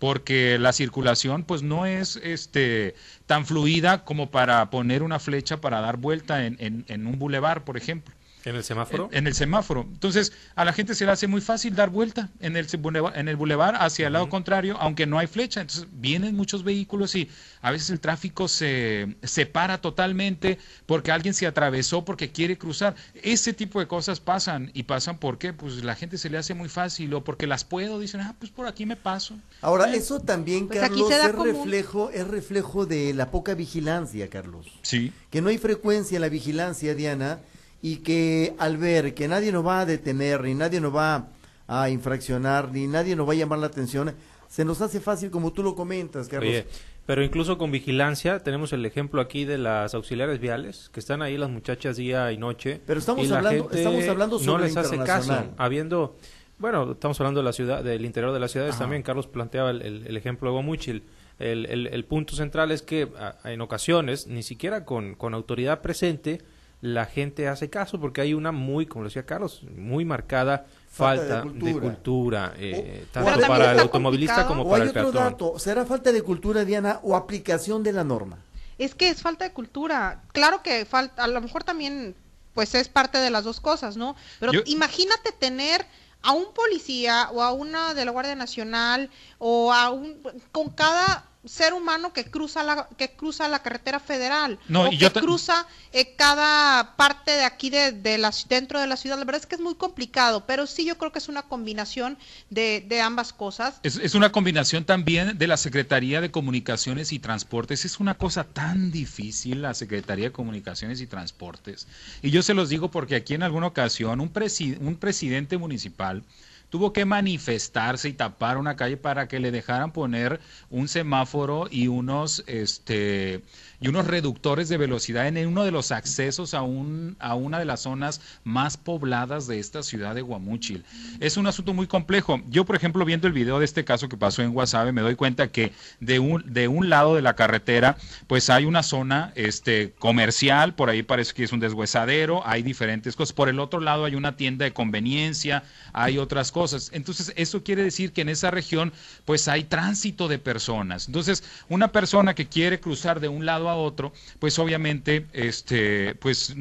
porque 0.00 0.58
la 0.58 0.72
circulación 0.72 1.44
pues 1.44 1.62
no 1.62 1.86
es 1.86 2.16
este 2.16 2.96
tan 3.26 3.46
fluida 3.46 4.04
como 4.04 4.32
para 4.32 4.70
poner 4.70 5.04
una 5.04 5.20
flecha 5.20 5.60
para 5.60 5.80
dar 5.80 5.98
vuelta 5.98 6.46
en, 6.46 6.56
en, 6.60 6.84
en 6.88 7.06
un 7.06 7.18
bulevar, 7.20 7.64
por 7.64 7.76
ejemplo. 7.76 8.14
¿En 8.44 8.56
el 8.56 8.64
semáforo? 8.64 9.08
En, 9.12 9.26
el 9.26 9.34
semáforo. 9.34 9.82
Entonces, 9.82 10.32
a 10.54 10.64
la 10.64 10.72
gente 10.72 10.94
se 10.94 11.04
le 11.04 11.12
hace 11.12 11.26
muy 11.26 11.40
fácil 11.40 11.74
dar 11.74 11.90
vuelta 11.90 12.30
en 12.40 12.56
el, 12.56 12.66
en 13.14 13.28
el 13.28 13.36
bulevar 13.36 13.76
hacia 13.76 14.06
el 14.06 14.14
lado 14.14 14.28
contrario, 14.28 14.76
aunque 14.80 15.06
no 15.06 15.18
hay 15.18 15.26
flecha. 15.26 15.60
Entonces, 15.60 15.86
vienen 15.92 16.34
muchos 16.34 16.64
vehículos 16.64 17.14
y 17.14 17.28
a 17.60 17.70
veces 17.70 17.90
el 17.90 18.00
tráfico 18.00 18.48
se 18.48 19.14
separa 19.22 19.80
totalmente 19.80 20.58
porque 20.86 21.12
alguien 21.12 21.34
se 21.34 21.46
atravesó 21.46 22.04
porque 22.04 22.30
quiere 22.30 22.56
cruzar. 22.56 22.94
Ese 23.22 23.52
tipo 23.52 23.78
de 23.78 23.86
cosas 23.86 24.20
pasan. 24.20 24.70
¿Y 24.72 24.84
pasan 24.84 25.18
porque 25.18 25.52
Pues 25.52 25.84
la 25.84 25.94
gente 25.94 26.16
se 26.16 26.30
le 26.30 26.38
hace 26.38 26.54
muy 26.54 26.68
fácil 26.68 27.12
o 27.14 27.22
porque 27.22 27.46
las 27.46 27.64
puedo. 27.64 27.98
Dicen, 28.00 28.22
ah, 28.22 28.34
pues 28.38 28.50
por 28.50 28.66
aquí 28.66 28.86
me 28.86 28.96
paso. 28.96 29.34
Ahora, 29.60 29.94
eso 29.94 30.20
también, 30.20 30.66
pues 30.66 30.80
Carlos, 30.80 31.10
es 31.10 31.34
reflejo, 31.34 32.10
es 32.10 32.26
reflejo 32.26 32.86
de 32.86 33.12
la 33.12 33.30
poca 33.30 33.54
vigilancia, 33.54 34.28
Carlos. 34.30 34.66
Sí. 34.82 35.12
Que 35.30 35.42
no 35.42 35.50
hay 35.50 35.58
frecuencia 35.58 36.16
en 36.16 36.22
la 36.22 36.28
vigilancia, 36.28 36.94
Diana 36.94 37.40
y 37.82 37.96
que 37.96 38.54
al 38.58 38.76
ver 38.76 39.14
que 39.14 39.28
nadie 39.28 39.52
nos 39.52 39.66
va 39.66 39.80
a 39.80 39.86
detener, 39.86 40.42
ni 40.42 40.54
nadie 40.54 40.80
nos 40.80 40.94
va 40.94 41.28
a 41.66 41.88
infraccionar, 41.88 42.70
ni 42.72 42.86
nadie 42.86 43.16
nos 43.16 43.28
va 43.28 43.32
a 43.32 43.36
llamar 43.36 43.58
la 43.58 43.66
atención, 43.66 44.14
se 44.48 44.64
nos 44.64 44.80
hace 44.80 45.00
fácil 45.00 45.30
como 45.30 45.52
tú 45.52 45.62
lo 45.62 45.74
comentas, 45.74 46.28
Carlos. 46.28 46.64
pero 47.06 47.22
incluso 47.22 47.56
con 47.56 47.70
vigilancia, 47.70 48.42
tenemos 48.42 48.72
el 48.72 48.84
ejemplo 48.84 49.20
aquí 49.20 49.44
de 49.44 49.56
las 49.56 49.94
auxiliares 49.94 50.40
viales, 50.40 50.90
que 50.92 51.00
están 51.00 51.22
ahí 51.22 51.38
las 51.38 51.48
muchachas 51.48 51.96
día 51.96 52.32
y 52.32 52.36
noche. 52.36 52.80
Pero 52.86 52.98
estamos, 52.98 53.30
hablando, 53.30 53.70
estamos 53.70 54.08
hablando 54.08 54.38
sobre 54.38 54.52
No 54.52 54.58
les 54.58 54.76
hace 54.76 54.98
caso, 54.98 55.54
habiendo... 55.56 56.16
Bueno, 56.58 56.92
estamos 56.92 57.18
hablando 57.20 57.40
de 57.40 57.44
la 57.44 57.54
ciudad, 57.54 57.82
del 57.82 58.04
interior 58.04 58.34
de 58.34 58.40
las 58.40 58.50
ciudades 58.50 58.76
también. 58.76 59.02
Carlos 59.02 59.26
planteaba 59.26 59.70
el, 59.70 60.14
ejemplo 60.14 60.50
de 60.50 60.52
Guamuchil. 60.52 61.04
El, 61.38 61.64
el, 61.66 62.04
punto 62.04 62.36
central 62.36 62.70
es 62.70 62.82
que 62.82 63.08
en 63.44 63.62
ocasiones, 63.62 64.26
ni 64.26 64.42
siquiera 64.42 64.84
con, 64.84 65.14
con 65.14 65.32
autoridad 65.32 65.80
presente, 65.80 66.42
la 66.80 67.04
gente 67.04 67.48
hace 67.48 67.68
caso 67.68 68.00
porque 68.00 68.20
hay 68.20 68.34
una 68.34 68.52
muy, 68.52 68.86
como 68.86 69.04
decía 69.04 69.26
Carlos, 69.26 69.62
muy 69.76 70.04
marcada 70.04 70.66
falta, 70.90 71.44
de 71.44 71.72
cultura, 71.74 72.54
eh, 72.56 73.06
tanto 73.12 73.46
para 73.46 73.72
el 73.72 73.80
automovilista 73.80 74.46
como 74.46 74.68
para 74.68 74.84
el 74.84 74.92
peatón. 74.92 75.14
Dato, 75.14 75.58
¿Será 75.58 75.84
falta 75.84 76.10
de 76.12 76.22
cultura, 76.22 76.64
Diana, 76.64 77.00
o 77.02 77.16
aplicación 77.16 77.82
de 77.82 77.92
la 77.92 78.04
norma? 78.04 78.38
Es 78.78 78.94
que 78.94 79.10
es 79.10 79.20
falta 79.20 79.44
de 79.44 79.52
cultura. 79.52 80.22
Claro 80.32 80.62
que 80.62 80.86
falta, 80.86 81.22
a 81.22 81.28
lo 81.28 81.40
mejor 81.40 81.64
también, 81.64 82.14
pues 82.54 82.74
es 82.74 82.88
parte 82.88 83.18
de 83.18 83.30
las 83.30 83.44
dos 83.44 83.60
cosas, 83.60 83.96
¿no? 83.96 84.16
Pero 84.38 84.52
imagínate 84.64 85.32
tener 85.32 85.86
a 86.22 86.32
un 86.32 86.52
policía 86.52 87.28
o 87.32 87.42
a 87.42 87.52
una 87.52 87.94
de 87.94 88.04
la 88.04 88.10
Guardia 88.10 88.34
Nacional 88.34 89.10
o 89.40 89.72
a 89.72 89.90
un 89.90 90.16
con 90.52 90.68
cada 90.70 91.26
ser 91.46 91.72
humano 91.72 92.12
que 92.12 92.26
cruza 92.26 92.62
la 92.62 92.86
que 92.98 93.12
cruza 93.12 93.48
la 93.48 93.62
carretera 93.62 93.98
federal 93.98 94.58
No, 94.68 94.82
o 94.82 94.86
y 94.92 94.98
que 94.98 95.04
yo 95.06 95.12
cruza 95.14 95.66
eh, 95.90 96.14
cada 96.14 96.96
parte 96.96 97.30
de 97.30 97.44
aquí 97.44 97.70
de, 97.70 97.92
de 97.92 98.18
la 98.18 98.30
dentro 98.46 98.78
de 98.78 98.86
la 98.86 98.98
ciudad 98.98 99.18
la 99.18 99.24
verdad 99.24 99.40
es 99.40 99.46
que 99.46 99.54
es 99.54 99.60
muy 99.62 99.74
complicado 99.74 100.44
pero 100.46 100.66
sí 100.66 100.84
yo 100.84 100.98
creo 100.98 101.12
que 101.12 101.18
es 101.18 101.30
una 101.30 101.40
combinación 101.40 102.18
de, 102.50 102.84
de 102.86 103.00
ambas 103.00 103.32
cosas 103.32 103.80
Es, 103.82 103.96
es 103.96 104.14
una 104.14 104.30
combinación 104.32 104.84
también 104.84 105.38
de 105.38 105.46
la 105.46 105.56
Secretaría 105.56 106.20
de 106.20 106.30
Comunicaciones 106.30 107.10
y 107.10 107.18
Transportes. 107.18 107.86
Es 107.86 108.00
una 108.00 108.18
cosa 108.18 108.44
tan 108.44 108.90
difícil 108.90 109.62
la 109.62 109.72
Secretaría 109.72 110.26
de 110.26 110.32
Comunicaciones 110.32 111.00
y 111.00 111.06
Transportes. 111.06 111.86
Y 112.20 112.30
yo 112.32 112.42
se 112.42 112.52
los 112.52 112.68
digo 112.68 112.90
porque 112.90 113.16
aquí 113.16 113.32
en 113.32 113.44
alguna 113.44 113.68
ocasión 113.68 114.20
un, 114.20 114.30
presi- 114.30 114.76
un 114.78 114.96
presidente 114.96 115.56
municipal 115.56 116.22
tuvo 116.70 116.92
que 116.92 117.04
manifestarse 117.04 118.08
y 118.08 118.12
tapar 118.14 118.56
una 118.56 118.76
calle 118.76 118.96
para 118.96 119.28
que 119.28 119.40
le 119.40 119.50
dejaran 119.50 119.92
poner 119.92 120.40
un 120.70 120.88
semáforo 120.88 121.68
y 121.70 121.88
unos 121.88 122.44
este 122.46 123.42
y 123.80 123.88
unos 123.88 124.06
reductores 124.06 124.68
de 124.68 124.76
velocidad 124.76 125.26
en 125.26 125.46
uno 125.46 125.64
de 125.64 125.70
los 125.70 125.90
accesos 125.90 126.54
a 126.54 126.62
un 126.62 127.16
a 127.18 127.34
una 127.34 127.58
de 127.58 127.64
las 127.64 127.80
zonas 127.80 128.20
más 128.44 128.76
pobladas 128.76 129.46
de 129.46 129.58
esta 129.58 129.82
ciudad 129.82 130.14
de 130.14 130.22
Guamúchil. 130.22 130.84
Es 131.18 131.36
un 131.36 131.46
asunto 131.46 131.72
muy 131.72 131.86
complejo. 131.86 132.40
Yo, 132.48 132.64
por 132.64 132.76
ejemplo, 132.76 133.04
viendo 133.04 133.26
el 133.26 133.32
video 133.32 133.58
de 133.58 133.64
este 133.64 133.84
caso 133.84 134.08
que 134.08 134.16
pasó 134.16 134.42
en 134.42 134.52
Guasave, 134.52 134.92
me 134.92 135.00
doy 135.00 135.14
cuenta 135.14 135.48
que 135.48 135.72
de 136.00 136.18
un 136.18 136.52
de 136.52 136.68
un 136.68 136.90
lado 136.90 137.14
de 137.14 137.22
la 137.22 137.34
carretera, 137.34 137.96
pues 138.26 138.50
hay 138.50 138.64
una 138.64 138.82
zona 138.82 139.32
este 139.34 139.92
comercial, 139.98 140.74
por 140.74 140.90
ahí 140.90 141.02
parece 141.02 141.34
que 141.34 141.44
es 141.44 141.52
un 141.52 141.60
deshuesadero, 141.60 142.46
hay 142.46 142.62
diferentes 142.62 143.16
cosas. 143.16 143.32
Por 143.32 143.48
el 143.48 143.60
otro 143.60 143.80
lado 143.80 144.04
hay 144.04 144.14
una 144.14 144.36
tienda 144.36 144.64
de 144.64 144.72
conveniencia, 144.72 145.62
hay 145.92 146.18
otras 146.18 146.52
cosas. 146.52 146.90
Entonces, 146.92 147.32
eso 147.36 147.62
quiere 147.62 147.82
decir 147.82 148.12
que 148.12 148.20
en 148.20 148.28
esa 148.28 148.50
región 148.50 148.92
pues 149.24 149.48
hay 149.48 149.64
tránsito 149.64 150.28
de 150.28 150.38
personas. 150.38 151.06
Entonces, 151.06 151.42
una 151.68 151.92
persona 151.92 152.34
que 152.34 152.46
quiere 152.46 152.80
cruzar 152.80 153.20
de 153.20 153.28
un 153.28 153.46
lado 153.46 153.68
a 153.68 153.69
otro, 153.74 154.12
pues 154.38 154.58
obviamente 154.58 155.26
este 155.32 156.14
pues 156.16 156.54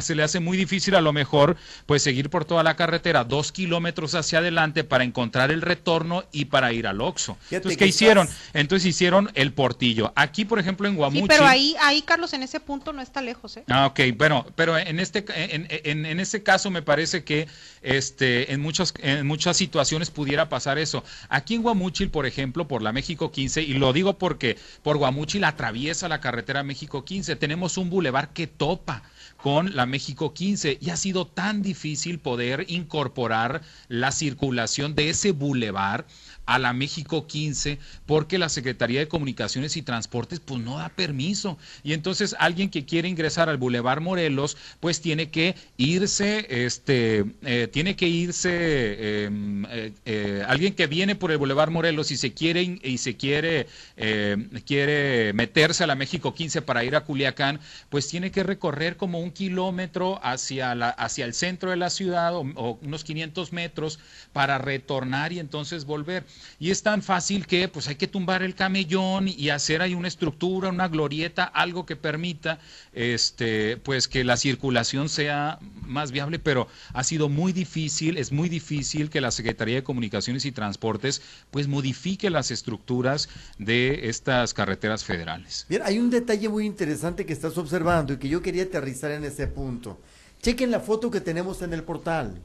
se 0.00 0.14
le 0.14 0.22
hace 0.22 0.40
muy 0.40 0.56
difícil 0.56 0.94
a 0.94 1.00
lo 1.00 1.12
mejor 1.12 1.56
pues 1.86 2.02
seguir 2.02 2.30
por 2.30 2.44
toda 2.44 2.62
la 2.62 2.76
carretera 2.76 3.24
dos 3.24 3.52
kilómetros 3.52 4.14
hacia 4.14 4.38
adelante 4.38 4.84
para 4.84 5.04
encontrar 5.04 5.50
el 5.50 5.62
retorno 5.62 6.24
y 6.32 6.46
para 6.46 6.72
ir 6.72 6.86
al 6.86 7.00
Oxxo. 7.00 7.36
Entonces, 7.50 7.78
¿qué 7.78 7.86
hicieron? 7.86 8.28
Entonces 8.54 8.86
hicieron 8.86 9.30
el 9.34 9.52
portillo. 9.52 10.12
Aquí, 10.16 10.44
por 10.44 10.58
ejemplo, 10.58 10.88
en 10.88 10.96
Guamuchil... 10.96 11.22
sí 11.22 11.28
pero 11.28 11.46
ahí 11.46 11.76
ahí 11.80 12.02
Carlos 12.02 12.32
en 12.32 12.42
ese 12.42 12.60
punto 12.60 12.92
no 12.92 13.02
está 13.02 13.22
lejos 13.22 13.56
¿eh? 13.56 13.64
Ah, 13.68 13.86
ok, 13.86 14.00
bueno, 14.16 14.46
pero 14.54 14.76
en 14.76 15.00
este 15.00 15.24
en, 15.28 15.66
en, 15.70 16.06
en 16.06 16.20
este 16.20 16.42
caso 16.42 16.70
me 16.70 16.82
parece 16.82 17.24
que 17.24 17.48
este 17.82 18.52
en 18.52 18.60
muchas 18.60 18.94
en 19.00 19.26
muchas 19.26 19.56
situaciones 19.56 20.10
pudiera 20.10 20.48
pasar 20.48 20.78
eso. 20.78 21.04
Aquí 21.28 21.54
en 21.54 21.62
Guamúchil, 21.62 22.10
por 22.10 22.26
ejemplo, 22.26 22.68
por 22.68 22.82
la 22.82 22.92
México 22.92 23.30
15 23.30 23.62
y 23.62 23.74
lo 23.74 23.92
digo 23.92 24.18
porque 24.18 24.58
por 24.82 24.96
Guamúchil 24.96 25.44
atraviesa 25.44 26.08
la 26.08 26.20
carretera 26.20 26.62
México 26.62 27.04
15, 27.04 27.36
tenemos 27.36 27.78
un 27.78 27.90
bulevar 27.90 28.32
que 28.32 28.46
topa 28.46 29.02
con 29.42 29.74
la 29.74 29.86
México 29.86 30.34
15 30.34 30.78
y 30.80 30.90
ha 30.90 30.96
sido 30.96 31.26
tan 31.26 31.62
difícil 31.62 32.18
poder 32.18 32.66
incorporar 32.68 33.62
la 33.88 34.12
circulación 34.12 34.94
de 34.94 35.10
ese 35.10 35.32
bulevar 35.32 36.06
a 36.44 36.58
la 36.58 36.72
México 36.72 37.26
15 37.26 37.78
porque 38.06 38.38
la 38.38 38.48
Secretaría 38.48 39.00
de 39.00 39.08
Comunicaciones 39.08 39.76
y 39.76 39.82
Transportes 39.82 40.40
pues 40.40 40.62
no 40.62 40.78
da 40.78 40.88
permiso. 40.88 41.58
Y 41.84 41.92
entonces 41.92 42.34
alguien 42.38 42.70
que 42.70 42.86
quiere 42.86 43.06
ingresar 43.06 43.50
al 43.50 43.58
Boulevard 43.58 44.00
Morelos 44.00 44.56
pues 44.80 45.00
tiene 45.02 45.30
que 45.30 45.54
irse 45.76 46.46
este 46.48 47.24
eh, 47.42 47.68
tiene 47.70 47.96
que 47.96 48.08
irse 48.08 48.48
eh, 48.50 49.30
eh, 49.70 49.92
eh, 50.06 50.42
alguien 50.48 50.74
que 50.74 50.86
viene 50.86 51.14
por 51.16 51.30
el 51.30 51.38
Boulevard 51.38 51.70
Morelos 51.70 52.10
y 52.10 52.16
se 52.16 52.32
quiere 52.32 52.78
y 52.82 52.98
se 52.98 53.16
quiere 53.16 53.66
eh, 53.96 54.36
quiere 54.66 55.32
meterse 55.34 55.84
a 55.84 55.86
la 55.86 55.96
México 55.96 56.34
15 56.34 56.62
para 56.62 56.82
ir 56.82 56.96
a 56.96 57.04
Culiacán 57.04 57.60
pues 57.90 58.08
tiene 58.08 58.30
que 58.30 58.42
recorrer 58.42 58.96
como 58.96 59.20
un 59.20 59.27
kilómetro 59.30 60.20
hacia 60.22 60.74
la 60.74 60.90
hacia 60.90 61.24
el 61.24 61.34
centro 61.34 61.70
de 61.70 61.76
la 61.76 61.90
ciudad 61.90 62.34
o, 62.34 62.40
o 62.54 62.78
unos 62.82 63.04
500 63.04 63.52
metros 63.52 63.98
para 64.32 64.58
retornar 64.58 65.32
y 65.32 65.38
entonces 65.38 65.84
volver 65.84 66.24
y 66.58 66.70
es 66.70 66.82
tan 66.82 67.02
fácil 67.02 67.46
que 67.46 67.68
pues 67.68 67.88
hay 67.88 67.96
que 67.96 68.06
tumbar 68.06 68.42
el 68.42 68.54
camellón 68.54 69.28
y 69.28 69.50
hacer 69.50 69.82
ahí 69.82 69.94
una 69.94 70.08
estructura, 70.08 70.68
una 70.68 70.88
glorieta, 70.88 71.44
algo 71.44 71.86
que 71.86 71.96
permita 71.96 72.58
este 72.92 73.76
pues 73.76 74.08
que 74.08 74.24
la 74.24 74.36
circulación 74.36 75.08
sea 75.08 75.58
más 75.82 76.12
viable, 76.12 76.38
pero 76.38 76.68
ha 76.92 77.04
sido 77.04 77.28
muy 77.28 77.52
difícil, 77.52 78.18
es 78.18 78.32
muy 78.32 78.48
difícil 78.48 79.10
que 79.10 79.20
la 79.20 79.30
Secretaría 79.30 79.76
de 79.76 79.82
Comunicaciones 79.82 80.44
y 80.44 80.52
Transportes 80.52 81.22
pues 81.50 81.68
modifique 81.68 82.30
las 82.30 82.50
estructuras 82.50 83.28
de 83.58 84.08
estas 84.08 84.54
carreteras 84.54 85.04
federales. 85.04 85.66
Bien, 85.68 85.82
hay 85.84 85.98
un 85.98 86.10
detalle 86.10 86.48
muy 86.48 86.66
interesante 86.66 87.26
que 87.26 87.32
estás 87.32 87.56
observando 87.58 88.12
y 88.12 88.18
que 88.18 88.28
yo 88.28 88.42
quería 88.42 88.64
aterrizar 88.64 89.10
en 89.10 89.17
ese 89.24 89.46
punto. 89.46 89.98
Chequen 90.42 90.70
la 90.70 90.80
foto 90.80 91.10
que 91.10 91.20
tenemos 91.20 91.62
en 91.62 91.72
el 91.72 91.82
portal 91.82 92.40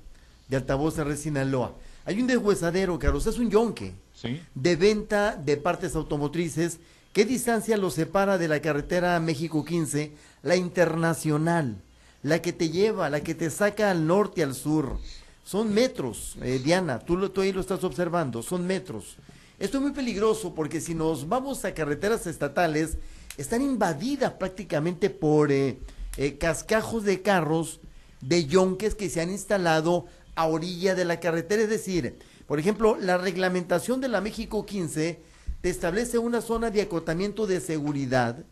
de 0.48 0.58
Altavoz 0.58 0.96
de 0.96 1.18
Sinaloa. 1.18 1.74
Hay 2.06 2.20
un 2.20 2.28
deshuesadero, 2.28 3.00
Carlos, 3.00 3.28
es 3.28 3.38
un 3.38 3.50
yonque 3.50 3.94
¿Sí? 4.14 4.42
de 4.56 4.76
venta 4.76 5.36
de 5.36 5.58
partes 5.58 5.96
automotrices. 5.96 6.80
¿Qué 7.14 7.26
distancia 7.26 7.78
lo 7.78 7.92
separa 7.92 8.38
de 8.38 8.48
la 8.48 8.62
carretera 8.62 9.20
México 9.20 9.64
15? 9.64 10.12
La 10.42 10.56
internacional, 10.56 11.78
la 12.24 12.42
que 12.42 12.52
te 12.52 12.70
lleva, 12.70 13.10
la 13.10 13.22
que 13.22 13.36
te 13.36 13.50
saca 13.50 13.92
al 13.92 14.08
norte, 14.08 14.44
al 14.44 14.56
sur. 14.56 14.98
Son 15.46 15.74
metros, 15.74 16.38
eh, 16.42 16.60
Diana, 16.64 17.00
tú, 17.00 17.18
lo, 17.18 17.32
tú 17.32 17.42
ahí 17.42 17.52
lo 17.52 17.62
estás 17.62 17.84
observando, 17.84 18.42
son 18.42 18.66
metros. 18.66 19.18
Esto 19.60 19.78
es 19.78 19.84
muy 19.84 19.92
peligroso 19.92 20.54
porque 20.56 20.82
si 20.82 20.96
nos 20.96 21.28
vamos 21.30 21.64
a 21.64 21.74
carreteras 21.74 22.26
estatales, 22.28 22.98
están 23.38 23.62
invadidas 23.62 24.34
prácticamente 24.34 25.10
por 25.10 25.52
eh, 25.52 25.78
eh, 26.18 26.38
cascajos 26.38 27.04
de 27.04 27.22
carros, 27.22 27.82
de 28.22 28.46
yonques 28.46 28.96
que 28.96 29.10
se 29.10 29.22
han 29.22 29.32
instalado 29.32 30.06
a 30.36 30.48
orilla 30.48 30.96
de 30.96 31.06
la 31.06 31.20
carretera. 31.20 31.64
Es 31.64 31.70
decir, 31.70 32.20
por 32.48 32.60
ejemplo, 32.60 32.98
la 33.00 33.18
reglamentación 33.18 34.02
de 34.02 34.08
la 34.08 34.22
México 34.22 34.66
15 34.66 35.20
te 35.62 35.70
establece 35.70 36.18
una 36.18 36.42
zona 36.42 36.72
de 36.72 36.82
acotamiento 36.82 37.48
de 37.48 37.62
seguridad 37.62 38.44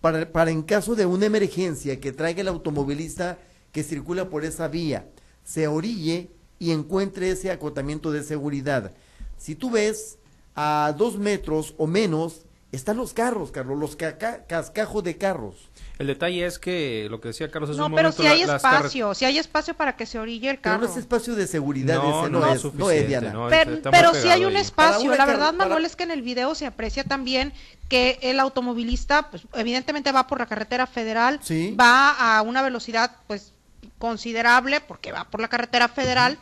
para, 0.00 0.30
para 0.32 0.50
en 0.50 0.62
caso 0.62 0.94
de 0.94 1.06
una 1.06 1.26
emergencia 1.26 2.00
que 2.00 2.12
traiga 2.12 2.40
el 2.40 2.48
automovilista 2.48 3.38
que 3.72 3.82
circula 3.82 4.28
por 4.28 4.44
esa 4.44 4.68
vía, 4.68 5.06
se 5.44 5.68
orille 5.68 6.30
y 6.58 6.72
encuentre 6.72 7.30
ese 7.30 7.50
acotamiento 7.50 8.10
de 8.12 8.22
seguridad. 8.22 8.92
Si 9.36 9.54
tú 9.54 9.70
ves 9.70 10.18
a 10.54 10.94
dos 10.96 11.18
metros 11.18 11.74
o 11.78 11.86
menos, 11.86 12.42
están 12.72 12.96
los 12.96 13.14
carros, 13.14 13.50
Carlos, 13.50 13.78
los 13.78 13.96
cascajos 13.96 15.02
de 15.02 15.16
carros. 15.16 15.69
El 16.00 16.06
detalle 16.06 16.46
es 16.46 16.58
que 16.58 17.08
lo 17.10 17.20
que 17.20 17.28
decía 17.28 17.50
Carlos 17.50 17.68
hace 17.70 17.78
no 17.78 17.86
un 17.86 17.94
pero 17.94 18.08
momento 18.08 18.22
si 18.22 18.26
hay 18.28 18.44
la- 18.46 18.56
espacio 18.56 19.14
si 19.14 19.24
hay 19.26 19.36
espacio 19.36 19.74
para 19.74 19.96
que 19.96 20.06
se 20.06 20.18
orille 20.18 20.48
el 20.48 20.56
Pero 20.56 20.62
carro 20.76 20.86
no 20.86 20.90
es 20.90 20.96
espacio 20.96 21.34
de 21.34 21.46
seguridad, 21.46 21.96
No, 21.96 22.22
ese 22.22 22.30
no, 22.30 22.40
no, 22.40 22.46
es 22.52 22.64
es, 22.64 22.74
no 22.74 22.90
es, 22.90 23.06
Diana. 23.06 23.32
no, 23.34 23.48
pero, 23.50 23.82
pero 23.90 24.14
sí 24.14 24.28
hay 24.30 24.46
un 24.46 24.56
ahí. 24.56 24.62
espacio. 24.62 25.14
La 25.14 25.26
verdad, 25.26 25.48
para- 25.54 25.68
Manuel, 25.68 25.84
es 25.84 25.96
que 25.96 26.04
en 26.04 26.10
el 26.10 26.22
video 26.22 26.54
se 26.54 26.64
aprecia 26.64 27.04
también 27.04 27.52
que 27.90 28.18
el 28.22 28.40
automovilista, 28.40 29.30
pues, 29.30 29.42
evidentemente 29.52 30.10
va 30.10 30.26
por 30.26 30.38
la 30.38 30.46
carretera 30.46 30.86
federal, 30.86 31.38
Sí. 31.42 31.76
va 31.78 32.38
a 32.38 32.40
una 32.40 32.62
velocidad, 32.62 33.16
pues, 33.26 33.52
considerable, 33.98 34.80
porque 34.80 35.12
va 35.12 35.24
por 35.24 35.40
la 35.42 35.48
carretera 35.48 35.88
federal, 35.88 36.38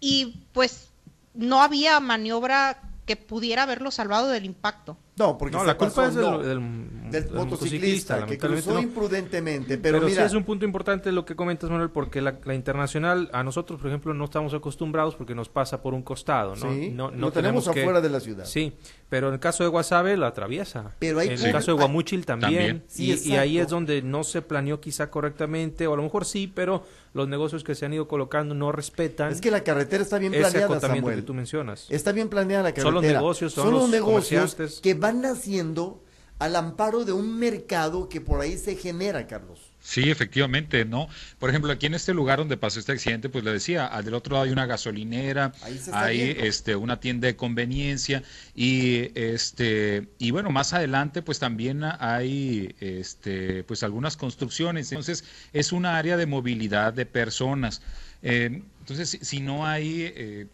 y 0.00 0.46
pues 0.54 0.88
no 1.34 1.62
había 1.62 2.00
maniobra 2.00 2.80
que 3.04 3.16
pudiera 3.16 3.64
haberlo 3.64 3.90
salvado 3.90 4.28
del 4.28 4.46
impacto. 4.46 4.96
No, 5.16 5.36
porque 5.36 5.54
No, 5.56 5.64
la 5.64 5.76
culpa 5.76 5.94
pasó, 5.94 6.08
es 6.08 6.14
del, 6.14 6.24
no, 6.24 6.38
del- 6.38 7.03
del 7.14 7.24
del 7.24 7.34
motociclista 7.34 8.26
que 8.26 8.38
cruzó 8.38 8.74
no. 8.74 8.80
imprudentemente. 8.80 9.78
Pero, 9.78 9.98
Pero, 9.98 10.06
mira, 10.08 10.22
sí 10.22 10.26
es 10.26 10.34
un 10.34 10.44
punto 10.44 10.64
importante 10.64 11.10
lo 11.12 11.24
que 11.24 11.34
comentas, 11.36 11.70
Manuel, 11.70 11.90
porque 11.90 12.20
la, 12.20 12.38
la 12.44 12.54
internacional, 12.54 13.30
a 13.32 13.42
nosotros, 13.42 13.80
por 13.80 13.88
ejemplo, 13.88 14.12
no 14.14 14.24
estamos 14.24 14.52
acostumbrados 14.54 15.14
porque 15.14 15.34
nos 15.34 15.48
pasa 15.48 15.80
por 15.82 15.94
un 15.94 16.02
costado, 16.02 16.56
¿no? 16.56 16.72
sí, 16.72 16.90
no, 16.90 17.10
lo 17.10 17.32
tenemos 17.32 17.68
que- 17.68 17.80
afuera 17.80 18.00
de 18.00 18.10
la 18.10 18.20
ciudad. 18.20 18.44
Sí, 18.44 18.72
pero 19.08 19.28
en 19.28 19.34
el 19.34 19.40
caso 19.40 19.62
de 19.64 19.70
Guasave 19.70 20.16
lo 20.16 20.26
atraviesa. 20.26 20.92
Pero 20.98 21.20
hay 21.20 21.28
en 21.28 21.38
Sí. 21.38 21.46
el 21.46 21.52
caso 21.52 21.72
de 21.72 21.78
Guamuchil 21.78 22.26
también. 22.26 22.52
También. 22.52 22.84
Sí, 22.88 23.12
y, 23.24 23.32
y 23.32 23.36
ahí 23.36 23.58
es 23.58 23.68
donde 23.68 24.02
no 24.02 24.24
se 24.24 24.42
planeó 24.42 24.80
quizá 24.80 25.10
correctamente, 25.10 25.86
o 25.86 25.94
a 25.94 25.96
lo 25.96 26.02
mejor 26.02 26.24
sí, 26.24 26.50
pero 26.52 26.84
los 27.12 27.28
negocios 27.28 27.62
que 27.62 27.74
se 27.74 27.86
han 27.86 27.92
ido 27.94 28.08
colocando 28.08 28.54
no 28.54 28.72
respetan 28.72 29.30
Es 29.30 29.40
que 29.40 29.50
la 29.50 29.62
carretera 29.62 30.02
está 30.02 30.18
bien 30.18 30.32
planeada, 30.32 30.80
Samuel. 30.80 31.16
que 31.16 31.22
tú 31.22 31.32
mencionas. 31.34 31.86
Está 31.90 32.10
bien 32.12 32.28
planeada 32.28 32.64
la 32.64 32.68
carretera. 32.72 32.86
Son 32.86 32.94
los 32.94 33.04
negocios, 33.04 33.52
son 33.52 33.70
los 33.70 33.82
los 33.82 33.90
negocios 33.90 34.80
que 34.82 34.94
van 34.94 35.20
naciendo 35.20 36.02
al 36.38 36.56
amparo 36.56 37.04
de 37.04 37.12
un 37.12 37.38
mercado 37.38 38.08
que 38.08 38.20
por 38.20 38.40
ahí 38.40 38.58
se 38.58 38.76
genera, 38.76 39.26
Carlos. 39.26 39.60
Sí, 39.80 40.10
efectivamente, 40.10 40.86
¿no? 40.86 41.08
Por 41.38 41.50
ejemplo, 41.50 41.70
aquí 41.70 41.84
en 41.84 41.94
este 41.94 42.14
lugar 42.14 42.38
donde 42.38 42.56
pasó 42.56 42.80
este 42.80 42.92
accidente, 42.92 43.28
pues 43.28 43.44
le 43.44 43.52
decía, 43.52 43.86
al 43.86 44.06
del 44.06 44.14
otro 44.14 44.32
lado 44.32 44.46
hay 44.46 44.50
una 44.50 44.64
gasolinera, 44.64 45.52
hay 45.92 46.16
viendo. 46.16 46.42
este 46.42 46.74
una 46.74 47.00
tienda 47.00 47.26
de 47.26 47.36
conveniencia 47.36 48.22
y 48.54 49.10
este 49.14 50.08
y 50.18 50.30
bueno, 50.30 50.50
más 50.50 50.72
adelante 50.72 51.20
pues 51.20 51.38
también 51.38 51.82
hay 51.84 52.74
este 52.80 53.62
pues 53.64 53.82
algunas 53.82 54.16
construcciones. 54.16 54.90
Entonces, 54.90 55.24
es 55.52 55.70
una 55.70 55.98
área 55.98 56.16
de 56.16 56.24
movilidad 56.24 56.94
de 56.94 57.04
personas. 57.04 57.82
entonces, 58.22 59.18
si 59.20 59.40
no 59.40 59.66
hay 59.66 60.48